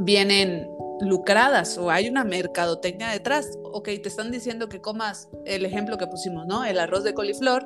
vienen 0.00 0.68
lucradas 1.00 1.78
o 1.78 1.88
hay 1.88 2.08
una 2.08 2.24
mercadotecnia 2.24 3.10
detrás. 3.10 3.48
Ok, 3.62 3.84
te 4.02 4.08
están 4.08 4.32
diciendo 4.32 4.68
que 4.68 4.80
comas 4.80 5.28
el 5.46 5.64
ejemplo 5.64 5.98
que 5.98 6.08
pusimos, 6.08 6.48
¿no? 6.48 6.64
El 6.64 6.80
arroz 6.80 7.04
de 7.04 7.14
coliflor 7.14 7.64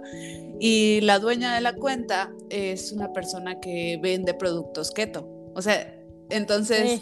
y 0.61 1.01
la 1.01 1.19
dueña 1.21 1.55
de 1.55 1.63
la 1.63 1.73
cuenta 1.73 2.35
es 2.51 2.93
una 2.93 3.15
persona 3.15 3.59
que 3.61 3.99
vende 4.03 4.35
productos 4.35 4.91
keto. 4.91 5.27
O 5.55 5.63
sea, 5.63 5.91
entonces, 6.29 7.01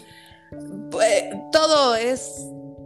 pues, 0.91 1.25
todo 1.51 1.97
es, 1.97 2.37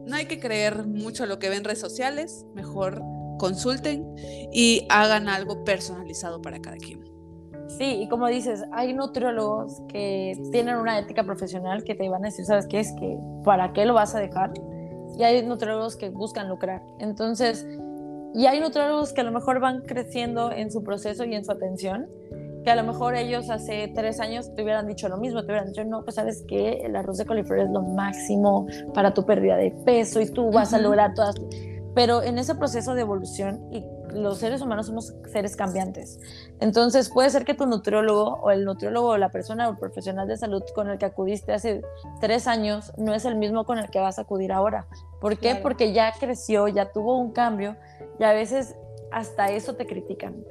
no 0.08 0.16
hay 0.16 0.26
que 0.26 0.40
creer 0.40 0.88
mucho 0.88 1.28
lo 1.28 1.38
que 1.38 1.50
ven 1.50 1.60
en 1.60 1.66
redes 1.66 1.80
sociales, 1.80 2.44
mejor 2.56 3.04
consulten 3.38 4.06
y 4.52 4.86
hagan 4.90 5.30
algo 5.30 5.64
personalizado 5.64 6.42
para 6.42 6.60
cada 6.60 6.78
quien. 6.78 7.04
Sí, 7.78 8.02
y 8.02 8.08
como 8.08 8.28
dices, 8.28 8.64
hay 8.72 8.94
nutriólogos 8.94 9.82
que 9.90 10.40
tienen 10.52 10.78
una 10.78 10.98
ética 11.00 11.24
profesional 11.24 11.84
que 11.84 11.96
te 11.96 12.08
van 12.08 12.24
a 12.24 12.30
decir, 12.30 12.46
¿sabes 12.46 12.66
qué? 12.68 12.80
Es 12.80 12.94
que, 12.94 13.18
¿para 13.44 13.74
qué 13.74 13.86
lo 13.86 13.94
vas 13.94 14.16
a 14.16 14.20
dejar? 14.20 14.52
Y 15.18 15.24
hay 15.24 15.46
nutriólogos 15.46 15.98
que 15.98 16.10
buscan 16.10 16.48
lucrar. 16.48 16.82
Entonces, 17.00 17.68
y 18.34 18.46
hay 18.46 18.60
nutriólogos 18.60 19.14
que 19.14 19.22
a 19.22 19.24
lo 19.24 19.32
mejor 19.32 19.60
van 19.60 19.82
creciendo 19.82 20.52
en 20.52 20.72
su 20.72 20.84
proceso 20.84 21.26
y 21.26 21.36
en 21.36 21.44
su 21.44 21.52
atención, 21.52 22.08
que 22.64 22.72
a 22.72 22.76
lo 22.76 22.84
mejor 22.84 23.16
ellos 23.16 23.50
hace 23.50 23.92
tres 23.96 24.20
años 24.20 24.54
te 24.54 24.64
hubieran 24.64 24.88
dicho 24.88 25.08
lo 25.10 25.18
mismo, 25.18 25.42
te 25.42 25.48
hubieran 25.48 25.68
dicho, 25.68 25.84
no, 25.86 26.04
pues 26.04 26.16
sabes 26.16 26.44
que 26.48 26.82
el 26.84 26.96
arroz 26.96 27.18
de 27.18 27.26
coliflor 27.26 27.60
es 27.60 27.70
lo 27.70 27.82
máximo 27.82 28.68
para 28.94 29.14
tu 29.14 29.26
pérdida 29.26 29.58
de 29.58 29.72
peso 29.86 30.22
y 30.22 30.30
tú 30.30 30.52
vas 30.52 30.74
a 30.74 30.80
lograr 30.80 31.14
todas. 31.14 31.36
Pero 31.98 32.22
en 32.22 32.38
ese 32.38 32.54
proceso 32.54 32.94
de 32.94 33.02
evolución 33.02 33.74
y 33.74 33.84
los 34.14 34.38
seres 34.38 34.62
humanos 34.62 34.86
somos 34.86 35.16
seres 35.32 35.56
cambiantes. 35.56 36.20
Entonces 36.60 37.10
puede 37.10 37.32
ser 37.32 37.44
que 37.44 37.56
tu 37.56 37.66
nutriólogo 37.66 38.36
o 38.36 38.52
el 38.52 38.66
nutriólogo 38.66 39.08
o 39.08 39.18
la 39.18 39.32
persona 39.32 39.68
o 39.68 39.72
el 39.72 39.78
profesional 39.80 40.28
de 40.28 40.38
salud 40.38 40.62
con 40.76 40.92
el 40.92 41.00
que 41.00 41.06
acudiste 41.06 41.54
hace 41.54 41.82
tres 42.22 42.46
años 42.46 42.94
no 42.98 43.16
es 43.16 43.26
el 43.26 43.36
mismo 43.36 43.66
con 43.66 43.80
el 43.80 43.90
que 43.90 43.98
vas 43.98 44.20
a 44.20 44.22
acudir 44.22 44.52
ahora. 44.52 44.86
¿Por 45.20 45.40
qué? 45.40 45.56
Porque 45.56 45.92
ya 45.92 46.14
creció, 46.20 46.68
ya 46.68 46.92
tuvo 46.92 47.18
un 47.18 47.32
cambio 47.32 47.76
y 48.20 48.26
a 48.26 48.32
veces 48.32 48.76
hasta 49.12 49.50
eso 49.50 49.74
te 49.74 49.88
critican. 49.88 50.46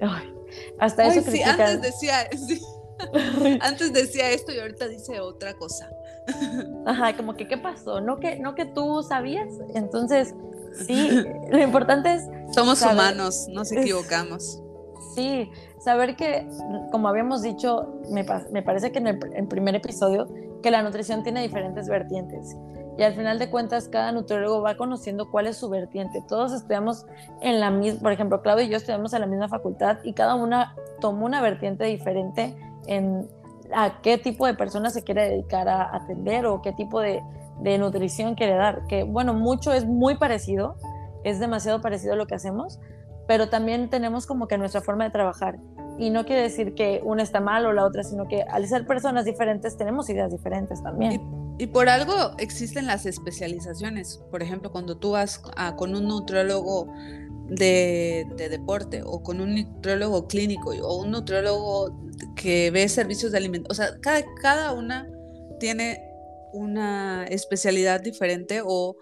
hasta 0.80 1.06
eso 1.06 1.30
sí, 1.30 1.44
Antes 1.44 1.80
decía, 1.80 2.28
antes 3.60 3.92
decía 3.92 4.30
esto 4.32 4.52
y 4.52 4.58
ahorita 4.58 4.88
dice 4.88 5.20
otra 5.20 5.54
cosa. 5.54 5.88
Ajá, 6.86 7.16
como 7.16 7.34
que 7.34 7.46
qué 7.46 7.56
pasó, 7.56 8.00
no 8.00 8.18
que 8.18 8.36
no 8.40 8.56
que 8.56 8.64
tú 8.64 9.04
sabías. 9.04 9.46
Entonces, 9.76 10.34
Sí, 10.86 11.24
lo 11.50 11.60
importante 11.60 12.14
es... 12.14 12.28
Somos 12.54 12.82
humanos, 12.82 13.46
nos 13.50 13.72
equivocamos. 13.72 14.62
Sí, 15.14 15.50
saber 15.78 16.16
que, 16.16 16.46
como 16.92 17.08
habíamos 17.08 17.42
dicho, 17.42 18.00
me, 18.10 18.24
parece 18.62 18.92
que 18.92 18.98
en 18.98 19.06
el 19.06 19.48
primer 19.48 19.74
episodio, 19.74 20.28
que 20.62 20.70
la 20.70 20.82
nutrición 20.82 21.22
tiene 21.22 21.42
diferentes 21.42 21.88
vertientes. 21.88 22.56
Y 22.98 23.02
al 23.02 23.14
final 23.14 23.38
de 23.38 23.50
cuentas, 23.50 23.88
cada 23.88 24.10
nutriólogo 24.12 24.62
va 24.62 24.76
conociendo 24.76 25.30
cuál 25.30 25.46
es 25.46 25.56
su 25.56 25.68
vertiente. 25.68 26.22
Todos 26.26 26.52
estudiamos 26.52 27.04
en 27.42 27.60
la 27.60 27.70
misma, 27.70 28.00
por 28.00 28.12
ejemplo, 28.12 28.40
Claudio 28.40 28.64
y 28.64 28.68
yo 28.70 28.78
estudiamos 28.78 29.12
en 29.12 29.20
la 29.20 29.26
misma 29.26 29.48
facultad 29.48 29.98
y 30.02 30.14
cada 30.14 30.34
una 30.34 30.74
tomó 31.00 31.26
una 31.26 31.42
vertiente 31.42 31.84
diferente 31.84 32.56
en 32.86 33.28
a 33.74 34.00
qué 34.00 34.16
tipo 34.16 34.46
de 34.46 34.54
persona 34.54 34.90
se 34.90 35.02
quiere 35.02 35.28
dedicar 35.28 35.68
a 35.68 35.94
atender 35.94 36.46
o 36.46 36.62
qué 36.62 36.72
tipo 36.72 37.00
de, 37.00 37.22
de 37.60 37.78
nutrición 37.78 38.34
quiere 38.34 38.54
dar, 38.54 38.86
que 38.86 39.02
bueno, 39.04 39.34
mucho 39.34 39.72
es 39.72 39.84
muy 39.86 40.16
parecido, 40.16 40.76
es 41.24 41.40
demasiado 41.40 41.80
parecido 41.80 42.12
a 42.12 42.16
lo 42.16 42.26
que 42.26 42.34
hacemos, 42.34 42.78
pero 43.26 43.48
también 43.48 43.90
tenemos 43.90 44.26
como 44.26 44.46
que 44.46 44.58
nuestra 44.58 44.80
forma 44.80 45.04
de 45.04 45.10
trabajar. 45.10 45.58
Y 45.98 46.10
no 46.10 46.26
quiere 46.26 46.42
decir 46.42 46.74
que 46.74 47.00
una 47.04 47.22
está 47.22 47.40
mal 47.40 47.64
o 47.66 47.72
la 47.72 47.84
otra, 47.84 48.04
sino 48.04 48.28
que 48.28 48.42
al 48.42 48.66
ser 48.68 48.86
personas 48.86 49.24
diferentes 49.24 49.76
tenemos 49.76 50.08
ideas 50.10 50.30
diferentes 50.30 50.82
también. 50.82 51.20
Y, 51.58 51.68
por 51.68 51.88
algo 51.88 52.12
existen 52.38 52.86
las 52.86 53.06
especializaciones. 53.06 54.22
Por 54.30 54.42
ejemplo, 54.42 54.70
cuando 54.70 54.98
tú 54.98 55.12
vas 55.12 55.42
con 55.76 55.96
un 55.96 56.06
nutriólogo 56.06 56.92
de, 57.48 58.26
de, 58.36 58.48
deporte 58.50 59.02
o 59.04 59.22
con 59.22 59.40
un 59.40 59.54
nutriólogo 59.54 60.26
clínico 60.26 60.70
o 60.82 61.02
un 61.02 61.12
nutriólogo 61.12 61.98
que 62.34 62.70
ve 62.70 62.86
servicios 62.88 63.32
de 63.32 63.38
alimentación, 63.38 63.70
o 63.70 63.74
sea, 63.74 64.00
cada, 64.00 64.22
cada 64.42 64.72
una 64.74 65.08
tiene 65.58 66.05
una 66.56 67.26
especialidad 67.28 68.00
diferente 68.00 68.60
o 68.64 68.96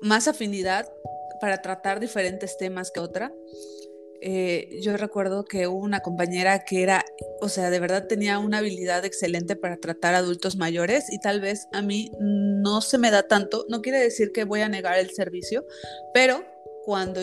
más 0.00 0.28
afinidad 0.28 0.92
para 1.40 1.62
tratar 1.62 2.00
diferentes 2.00 2.56
temas 2.56 2.90
que 2.90 3.00
otra. 3.00 3.32
Eh, 4.20 4.80
yo 4.82 4.96
recuerdo 4.96 5.44
que 5.44 5.66
hubo 5.66 5.78
una 5.78 6.00
compañera 6.00 6.64
que 6.64 6.82
era, 6.82 7.04
o 7.40 7.48
sea, 7.48 7.70
de 7.70 7.78
verdad 7.78 8.06
tenía 8.06 8.38
una 8.38 8.58
habilidad 8.58 9.04
excelente 9.04 9.56
para 9.56 9.76
tratar 9.76 10.14
adultos 10.14 10.56
mayores 10.56 11.12
y 11.12 11.18
tal 11.18 11.40
vez 11.40 11.68
a 11.72 11.82
mí 11.82 12.10
no 12.18 12.80
se 12.80 12.98
me 12.98 13.10
da 13.10 13.24
tanto, 13.24 13.66
no 13.68 13.82
quiere 13.82 14.00
decir 14.00 14.32
que 14.32 14.44
voy 14.44 14.62
a 14.62 14.68
negar 14.68 14.98
el 14.98 15.10
servicio, 15.10 15.66
pero 16.14 16.44
cuando 16.84 17.20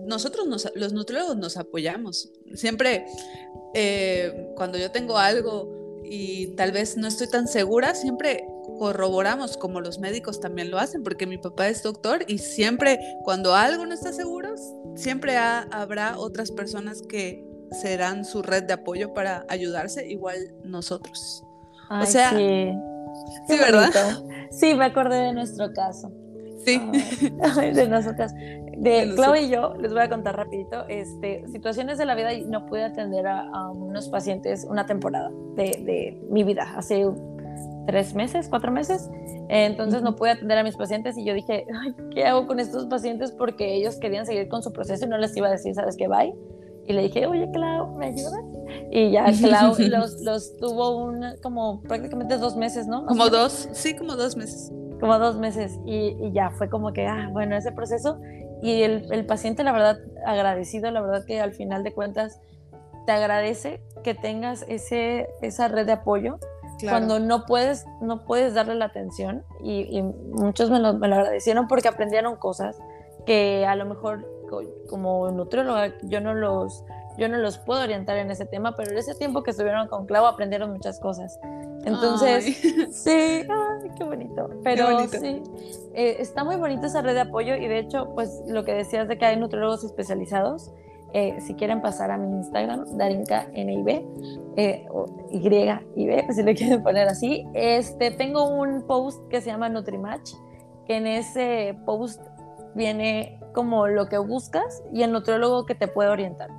nosotros 0.00 0.72
los 0.74 0.92
nutriólogos 0.94 1.36
nos 1.36 1.58
apoyamos, 1.58 2.30
siempre 2.54 3.04
eh, 3.74 4.52
cuando 4.56 4.78
yo 4.78 4.90
tengo 4.90 5.18
algo 5.18 6.00
y 6.04 6.56
tal 6.56 6.72
vez 6.72 6.96
no 6.96 7.08
estoy 7.08 7.28
tan 7.28 7.46
segura, 7.46 7.94
siempre 7.94 8.46
corroboramos, 8.82 9.56
como 9.58 9.80
los 9.80 10.00
médicos 10.00 10.40
también 10.40 10.72
lo 10.72 10.80
hacen, 10.80 11.04
porque 11.04 11.24
mi 11.24 11.38
papá 11.38 11.68
es 11.68 11.84
doctor 11.84 12.24
y 12.26 12.38
siempre, 12.38 12.98
cuando 13.22 13.54
algo 13.54 13.86
no 13.86 13.94
está 13.94 14.12
seguro, 14.12 14.56
siempre 14.96 15.36
habrá 15.36 16.18
otras 16.18 16.50
personas 16.50 17.00
que 17.00 17.46
serán 17.70 18.24
su 18.24 18.42
red 18.42 18.64
de 18.64 18.72
apoyo 18.72 19.14
para 19.14 19.46
ayudarse, 19.48 20.10
igual 20.10 20.36
nosotros. 20.64 21.44
o 21.90 22.04
sea, 22.06 22.30
sí, 22.30 22.72
sí 23.46 23.56
¿verdad? 23.56 23.92
Sí, 24.50 24.74
me 24.74 24.86
acordé 24.86 25.26
de 25.26 25.32
nuestro 25.32 25.72
caso. 25.72 26.10
Sí. 26.64 26.80
de 27.72 27.88
nuestro 27.88 28.16
caso. 28.16 28.34
De 28.78 29.14
Chloe 29.14 29.42
y 29.42 29.48
yo, 29.48 29.74
les 29.78 29.92
voy 29.92 30.02
a 30.02 30.08
contar 30.08 30.36
rapidito, 30.36 30.86
este, 30.88 31.46
situaciones 31.52 31.98
de 31.98 32.04
la 32.04 32.16
vida 32.16 32.32
y 32.32 32.46
no 32.46 32.66
pude 32.66 32.82
atender 32.82 33.28
a, 33.28 33.70
unos 33.70 34.08
pacientes 34.08 34.66
una 34.68 34.86
temporada 34.86 35.30
de, 35.54 35.66
de, 35.84 36.20
mi 36.30 36.42
vida, 36.42 36.74
hace 36.76 37.06
tres 37.86 38.14
meses, 38.14 38.48
cuatro 38.48 38.72
meses. 38.72 39.10
Entonces 39.48 40.02
no 40.02 40.16
pude 40.16 40.30
atender 40.30 40.58
a 40.58 40.62
mis 40.62 40.76
pacientes 40.76 41.16
y 41.18 41.24
yo 41.24 41.34
dije, 41.34 41.66
Ay, 41.82 41.94
¿qué 42.14 42.24
hago 42.24 42.46
con 42.46 42.60
estos 42.60 42.86
pacientes? 42.86 43.32
Porque 43.32 43.74
ellos 43.74 43.96
querían 43.96 44.26
seguir 44.26 44.48
con 44.48 44.62
su 44.62 44.72
proceso 44.72 45.04
y 45.04 45.08
no 45.08 45.18
les 45.18 45.36
iba 45.36 45.48
a 45.48 45.50
decir, 45.50 45.74
¿sabes 45.74 45.96
qué? 45.96 46.08
Bye. 46.08 46.34
Y 46.86 46.92
le 46.94 47.02
dije, 47.02 47.26
oye, 47.26 47.48
Clau, 47.52 47.96
¿me 47.96 48.06
ayudas? 48.06 48.40
Y 48.90 49.12
ya 49.12 49.26
Clau 49.40 49.74
los, 49.78 50.20
los 50.22 50.56
tuvo 50.56 51.04
un, 51.04 51.24
como 51.42 51.80
prácticamente 51.82 52.38
dos 52.38 52.56
meses, 52.56 52.86
¿no? 52.86 53.06
Como 53.06 53.28
dos, 53.28 53.68
sí, 53.72 53.94
como 53.96 54.16
dos 54.16 54.36
meses. 54.36 54.72
Como 55.00 55.18
dos 55.18 55.36
meses. 55.36 55.78
Y, 55.86 56.16
y, 56.20 56.32
ya 56.32 56.50
fue 56.50 56.68
como 56.68 56.92
que, 56.92 57.06
ah, 57.06 57.28
bueno, 57.32 57.56
ese 57.56 57.72
proceso. 57.72 58.18
Y 58.62 58.82
el, 58.82 59.12
el 59.12 59.26
paciente, 59.26 59.64
la 59.64 59.72
verdad, 59.72 59.98
agradecido, 60.24 60.90
la 60.90 61.00
verdad 61.00 61.24
que 61.24 61.40
al 61.40 61.52
final 61.52 61.82
de 61.82 61.92
cuentas 61.92 62.40
te 63.06 63.12
agradece 63.12 63.80
que 64.04 64.14
tengas 64.14 64.64
ese, 64.68 65.28
esa 65.40 65.68
red 65.68 65.86
de 65.86 65.92
apoyo 65.92 66.38
cuando 66.88 67.18
no 67.18 67.46
puedes, 67.46 67.86
no 68.00 68.24
puedes 68.24 68.54
darle 68.54 68.74
la 68.74 68.86
atención 68.86 69.44
y, 69.62 70.02
muchos 70.02 70.70
me 70.70 70.78
lo, 70.78 70.94
me 70.94 71.08
lo, 71.08 71.16
agradecieron 71.16 71.68
porque 71.68 71.88
aprendieron 71.88 72.36
cosas 72.36 72.78
que 73.26 73.66
a 73.66 73.76
lo 73.76 73.86
mejor 73.86 74.26
como 74.88 75.30
nutrióloga 75.30 75.94
yo 76.02 76.20
no 76.20 76.34
los 76.34 76.84
yo 77.16 77.28
no 77.28 77.36
los 77.38 77.58
puedo 77.58 77.82
orientar 77.82 78.16
en 78.16 78.30
ese 78.30 78.46
tema, 78.46 78.74
pero 78.74 78.90
en 78.90 78.98
ese 78.98 79.14
tiempo 79.14 79.42
que 79.42 79.50
estuvieron 79.50 79.88
con 79.88 80.06
Clau 80.06 80.24
aprendieron 80.26 80.72
muchas 80.72 80.98
cosas. 80.98 81.38
Entonces, 81.84 82.44
sí, 82.92 83.10
ay, 83.10 83.90
qué 83.96 84.04
bonito. 84.04 84.48
Pero 84.62 85.06
sí, 85.08 85.42
eh, 85.94 86.16
está 86.20 86.44
muy 86.44 86.56
bonita 86.56 86.86
esa 86.86 87.02
red 87.02 87.14
de 87.14 87.20
apoyo 87.20 87.54
y 87.56 87.66
de 87.68 87.78
hecho, 87.78 88.12
pues 88.14 88.42
lo 88.46 88.64
que 88.64 88.72
decías 88.72 89.08
de 89.08 89.18
que 89.18 89.26
hay 89.26 89.36
nutriólogos 89.36 89.84
especializados, 89.84 90.72
eh, 91.14 91.40
si 91.40 91.54
quieren 91.54 91.82
pasar 91.82 92.10
a 92.10 92.16
mi 92.16 92.36
Instagram, 92.36 92.96
Darinka 92.96 93.46
NIB, 93.52 94.04
eh, 94.56 94.86
YIB, 95.30 96.24
pues 96.24 96.36
si 96.36 96.42
lo 96.42 96.54
quieren 96.56 96.82
poner 96.82 97.08
así, 97.08 97.46
este, 97.54 98.10
tengo 98.10 98.48
un 98.48 98.86
post 98.86 99.28
que 99.28 99.40
se 99.40 99.50
llama 99.50 99.68
Nutrimatch, 99.68 100.32
que 100.86 100.96
en 100.96 101.06
ese 101.06 101.78
post 101.84 102.22
viene 102.74 103.38
como 103.52 103.86
lo 103.88 104.08
que 104.08 104.18
buscas 104.18 104.82
y 104.92 105.02
el 105.02 105.12
nutriólogo 105.12 105.66
que 105.66 105.74
te 105.74 105.88
puede 105.88 106.08
orientar. 106.08 106.50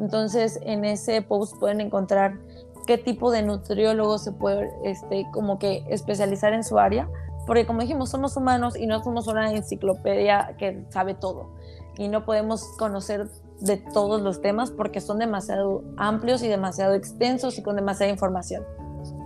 Entonces, 0.00 0.58
en 0.62 0.84
ese 0.84 1.22
post 1.22 1.56
pueden 1.58 1.80
encontrar 1.80 2.38
qué 2.86 2.98
tipo 2.98 3.30
de 3.30 3.42
nutriólogo 3.42 4.18
se 4.18 4.32
puede 4.32 4.70
este, 4.84 5.26
como 5.32 5.58
que 5.58 5.84
especializar 5.88 6.52
en 6.52 6.64
su 6.64 6.78
área, 6.78 7.08
porque 7.46 7.66
como 7.66 7.80
dijimos, 7.80 8.10
somos 8.10 8.36
humanos 8.36 8.76
y 8.76 8.86
no 8.86 9.02
somos 9.02 9.28
una 9.28 9.52
enciclopedia 9.52 10.56
que 10.58 10.84
sabe 10.88 11.14
todo 11.14 11.50
y 11.96 12.08
no 12.08 12.24
podemos 12.24 12.64
conocer 12.78 13.28
de 13.60 13.76
todos 13.76 14.22
los 14.22 14.40
temas 14.40 14.70
porque 14.70 15.00
son 15.00 15.18
demasiado 15.18 15.84
amplios 15.96 16.42
y 16.42 16.48
demasiado 16.48 16.94
extensos 16.94 17.58
y 17.58 17.62
con 17.62 17.76
demasiada 17.76 18.10
información. 18.10 18.64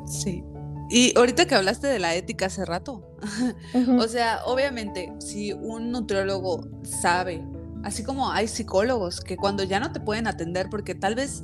Sí, 0.07 0.45
y 0.91 1.17
ahorita 1.17 1.47
que 1.47 1.55
hablaste 1.55 1.87
de 1.87 1.99
la 1.99 2.15
ética 2.15 2.47
hace 2.47 2.65
rato, 2.65 3.03
o 3.99 4.07
sea, 4.07 4.43
obviamente, 4.45 5.13
si 5.19 5.53
un 5.53 5.91
nutriólogo 5.91 6.69
sabe, 6.83 7.43
así 7.83 8.05
como 8.05 8.31
hay 8.31 8.49
psicólogos 8.49 9.21
que 9.21 9.37
cuando 9.37 9.63
ya 9.63 9.81
no 9.81 9.93
te 9.93 10.01
pueden 10.01 10.27
atender 10.27 10.69
porque 10.71 10.95
tal 10.95 11.15
vez 11.15 11.43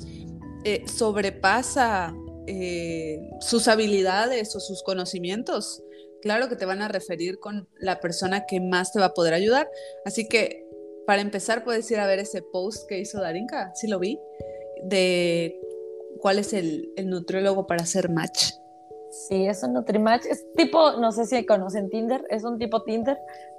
eh, 0.63 0.85
sobrepasa 0.87 2.13
eh, 2.47 3.19
sus 3.39 3.67
habilidades 3.67 4.55
o 4.55 4.59
sus 4.59 4.83
conocimientos, 4.83 5.81
claro 6.21 6.47
que 6.47 6.55
te 6.55 6.65
van 6.65 6.83
a 6.83 6.87
referir 6.87 7.39
con 7.39 7.67
la 7.79 7.99
persona 7.99 8.45
que 8.45 8.59
más 8.59 8.93
te 8.93 8.99
va 8.99 9.07
a 9.07 9.13
poder 9.13 9.33
ayudar. 9.33 9.69
Así 10.05 10.27
que, 10.27 10.67
para 11.11 11.23
empezar, 11.23 11.65
puedes 11.65 11.91
ir 11.91 11.99
a 11.99 12.07
ver 12.07 12.19
ese 12.19 12.41
post 12.41 12.87
que 12.87 12.97
hizo 12.97 13.19
Darinka, 13.19 13.75
si 13.75 13.89
lo 13.89 13.99
vi, 13.99 14.17
de 14.81 15.59
cuál 16.21 16.39
es 16.39 16.53
el, 16.53 16.89
el 16.95 17.09
nutriólogo 17.09 17.67
para 17.67 17.83
hacer 17.83 18.09
match. 18.09 18.53
Sí, 19.27 19.45
es 19.45 19.61
un 19.61 19.73
Nutrimatch. 19.73 20.25
Es 20.25 20.45
tipo, 20.55 20.93
no 20.93 21.11
sé 21.11 21.25
si 21.25 21.45
conocen 21.45 21.89
Tinder, 21.89 22.23
es 22.29 22.45
un 22.45 22.57
tipo 22.57 22.83
Tinder, 22.83 23.17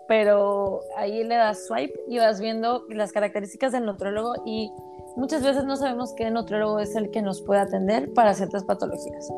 pero 0.08 0.80
ahí 0.96 1.24
le 1.24 1.34
das 1.34 1.66
swipe 1.66 1.92
y 2.08 2.16
vas 2.16 2.40
viendo 2.40 2.86
las 2.88 3.12
características 3.12 3.72
del 3.72 3.84
nutriólogo 3.84 4.32
y 4.46 4.72
muchas 5.16 5.42
veces 5.42 5.64
no 5.64 5.76
sabemos 5.76 6.14
qué 6.16 6.30
nutriólogo 6.30 6.80
es 6.80 6.96
el 6.96 7.10
que 7.10 7.20
nos 7.20 7.42
puede 7.42 7.60
atender 7.60 8.14
para 8.14 8.32
ciertas 8.32 8.64
patologías. 8.64 9.28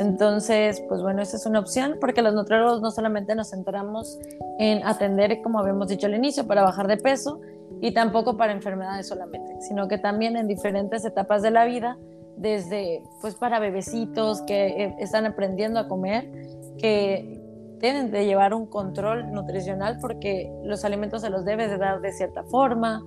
Entonces, 0.00 0.82
pues 0.88 1.02
bueno, 1.02 1.22
esa 1.22 1.36
es 1.36 1.46
una 1.46 1.60
opción 1.60 1.98
porque 2.00 2.20
los 2.20 2.34
nutriólogos 2.34 2.82
no 2.82 2.90
solamente 2.90 3.36
nos 3.36 3.50
centramos 3.50 4.18
en 4.58 4.84
atender, 4.84 5.40
como 5.42 5.60
habíamos 5.60 5.86
dicho 5.86 6.08
al 6.08 6.16
inicio, 6.16 6.48
para 6.48 6.62
bajar 6.62 6.88
de 6.88 6.96
peso 6.96 7.40
y 7.80 7.92
tampoco 7.92 8.36
para 8.36 8.52
enfermedades 8.52 9.08
solamente, 9.08 9.60
sino 9.60 9.88
que 9.88 9.98
también 9.98 10.36
en 10.36 10.46
diferentes 10.46 11.04
etapas 11.04 11.42
de 11.42 11.50
la 11.50 11.64
vida 11.64 11.96
desde 12.36 13.02
pues 13.20 13.34
para 13.34 13.58
bebecitos 13.58 14.40
que 14.42 14.84
eh, 14.84 14.96
están 14.98 15.26
aprendiendo 15.26 15.78
a 15.78 15.88
comer, 15.88 16.30
que 16.78 17.38
tienen 17.80 18.10
de 18.10 18.24
llevar 18.24 18.54
un 18.54 18.66
control 18.66 19.30
nutricional 19.32 19.98
porque 20.00 20.50
los 20.64 20.84
alimentos 20.84 21.22
se 21.22 21.30
los 21.30 21.44
debes 21.44 21.70
de 21.70 21.78
dar 21.78 22.00
de 22.00 22.12
cierta 22.12 22.44
forma. 22.44 23.02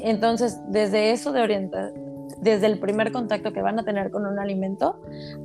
Entonces, 0.00 0.60
desde 0.68 1.12
eso 1.12 1.32
de 1.32 1.40
orientar, 1.40 1.92
desde 2.40 2.66
el 2.66 2.78
primer 2.78 3.12
contacto 3.12 3.52
que 3.52 3.62
van 3.62 3.78
a 3.78 3.84
tener 3.84 4.10
con 4.10 4.26
un 4.26 4.38
alimento 4.38 5.00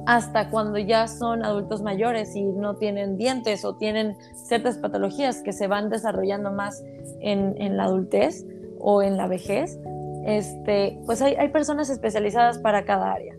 hasta 0.05 0.49
cuando 0.49 0.77
ya 0.77 1.07
son 1.07 1.43
adultos 1.43 1.81
mayores 1.81 2.35
y 2.35 2.43
no 2.43 2.75
tienen 2.75 3.17
dientes 3.17 3.63
o 3.63 3.75
tienen 3.75 4.15
ciertas 4.35 4.77
patologías 4.77 5.41
que 5.41 5.53
se 5.53 5.67
van 5.67 5.89
desarrollando 5.89 6.51
más 6.51 6.83
en, 7.19 7.55
en 7.59 7.77
la 7.77 7.85
adultez 7.85 8.45
o 8.83 9.01
en 9.01 9.17
la 9.17 9.27
vejez, 9.27 9.79
este, 10.25 10.99
pues 11.05 11.21
hay, 11.21 11.47
personas 11.49 11.89
especializadas 11.89 12.59
para 12.59 12.85
cada 12.85 13.13
área. 13.13 13.35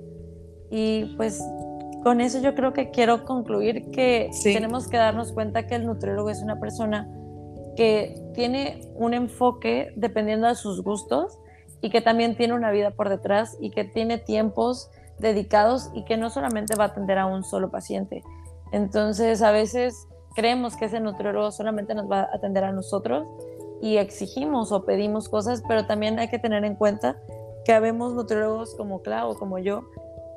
Y 0.71 1.15
pues 1.17 1.43
con 2.03 2.21
eso 2.21 2.41
yo 2.41 2.55
creo 2.55 2.73
que 2.73 2.91
quiero 2.91 3.25
concluir 3.25 3.91
que 3.91 4.31
tenemos 4.43 4.89
que 4.89 4.97
darnos 4.97 5.33
cuenta 5.33 5.67
que 5.67 5.77
el 5.77 5.87
nutriólogo 5.87 6.31
es 6.31 6.43
una 6.43 6.59
persona 6.59 7.09
que 7.77 8.21
tiene 8.35 8.81
un 8.95 9.15
enfoque 9.15 9.93
dependiendo 9.97 10.49
de 10.49 10.55
sus 10.55 10.83
gustos 10.83 11.39
y 11.81 11.91
que 11.91 12.01
también 12.01 12.37
tiene 12.37 12.55
una 12.55 12.71
vida 12.71 12.93
por 12.93 13.09
detrás 13.09 13.57
y 13.61 13.71
que 13.71 13.85
tiene 13.85 14.19
tiempos 14.19 14.91
dedicados 15.19 15.91
y 15.95 16.05
que 16.05 16.17
no 16.17 16.31
solamente 16.31 16.77
va 16.77 16.85
a 16.85 16.87
atender 16.89 17.19
a 17.19 17.27
un 17.27 17.45
solo 17.45 17.71
paciente. 17.71 18.23
Entonces 18.73 19.43
a 19.43 19.51
veces 19.51 20.07
creemos 20.35 20.77
que 20.77 20.87
ese 20.87 21.01
nutriólogo 21.01 21.53
solamente 21.53 21.95
nos 21.95 22.11
va 22.11 22.21
a 22.21 22.31
atender 22.35 22.65
a 22.65 22.73
nosotros 22.73 23.27
y 23.85 23.99
exigimos 23.99 24.73
o 24.73 24.87
pedimos 24.87 25.29
cosas, 25.29 25.63
pero 25.69 25.85
también 25.85 26.19
hay 26.19 26.29
que 26.29 26.39
tener 26.39 26.65
en 26.65 26.75
cuenta 26.75 27.19
que 27.67 27.73
habemos 27.75 28.15
nutriólogos 28.15 28.75
como 28.77 29.03
Clau 29.03 29.35
como 29.35 29.59
yo, 29.59 29.83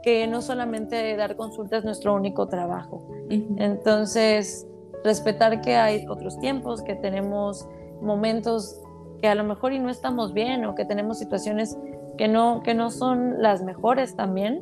que 0.03 0.27
no 0.27 0.41
solamente 0.41 1.15
dar 1.15 1.37
consulta 1.37 1.77
es 1.77 1.85
nuestro 1.85 2.13
único 2.13 2.49
trabajo. 2.49 3.07
Entonces, 3.29 4.67
respetar 5.05 5.61
que 5.61 5.77
hay 5.77 6.05
otros 6.09 6.37
tiempos, 6.41 6.81
que 6.81 6.95
tenemos 6.95 7.65
momentos 8.01 8.81
que 9.21 9.29
a 9.29 9.35
lo 9.35 9.45
mejor 9.45 9.71
y 9.71 9.79
no 9.79 9.89
estamos 9.89 10.33
bien 10.33 10.65
o 10.65 10.75
que 10.75 10.83
tenemos 10.83 11.17
situaciones 11.17 11.77
que 12.17 12.27
no, 12.27 12.63
que 12.63 12.73
no 12.73 12.91
son 12.91 13.41
las 13.41 13.63
mejores 13.63 14.17
también, 14.17 14.61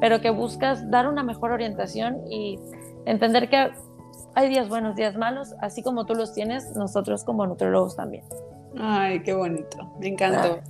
pero 0.00 0.20
que 0.20 0.30
buscas 0.30 0.90
dar 0.90 1.06
una 1.06 1.22
mejor 1.22 1.52
orientación 1.52 2.20
y 2.28 2.58
entender 3.06 3.48
que 3.48 3.70
hay 4.34 4.48
días 4.48 4.68
buenos, 4.68 4.96
días 4.96 5.16
malos, 5.16 5.54
así 5.60 5.82
como 5.82 6.06
tú 6.06 6.14
los 6.14 6.32
tienes, 6.32 6.72
nosotros 6.74 7.24
como 7.24 7.46
nutrólogos 7.46 7.96
también. 7.96 8.24
Ay, 8.76 9.22
qué 9.22 9.34
bonito, 9.34 9.92
me 10.00 10.08
encantó. 10.08 10.60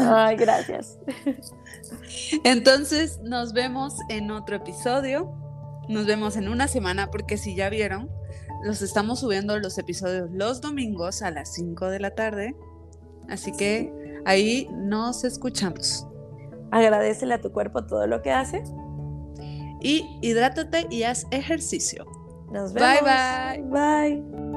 Ay, 0.00 0.36
gracias. 0.36 0.98
Entonces, 2.44 3.20
nos 3.22 3.52
vemos 3.54 3.94
en 4.08 4.30
otro 4.30 4.56
episodio. 4.56 5.32
Nos 5.88 6.06
vemos 6.06 6.36
en 6.36 6.48
una 6.48 6.68
semana 6.68 7.10
porque 7.10 7.36
si 7.36 7.54
ya 7.54 7.70
vieron, 7.70 8.10
los 8.62 8.82
estamos 8.82 9.20
subiendo 9.20 9.58
los 9.58 9.76
episodios 9.78 10.30
los 10.30 10.60
domingos 10.60 11.22
a 11.22 11.30
las 11.30 11.52
5 11.54 11.88
de 11.88 12.00
la 12.00 12.14
tarde. 12.14 12.54
Así 13.28 13.52
que 13.52 13.92
ahí 14.26 14.68
nos 14.72 15.24
escuchamos. 15.24 16.06
Agradecele 16.70 17.34
a 17.34 17.40
tu 17.40 17.52
cuerpo 17.52 17.84
todo 17.84 18.06
lo 18.06 18.20
que 18.20 18.32
hace. 18.32 18.62
Y 19.80 20.18
hidrátate 20.22 20.86
y 20.90 21.02
haz 21.02 21.26
ejercicio. 21.30 22.06
Nos 22.54 22.72
vemos. 22.72 23.02
Bye 23.02 23.62
bye. 23.68 24.22
Bye. 24.22 24.53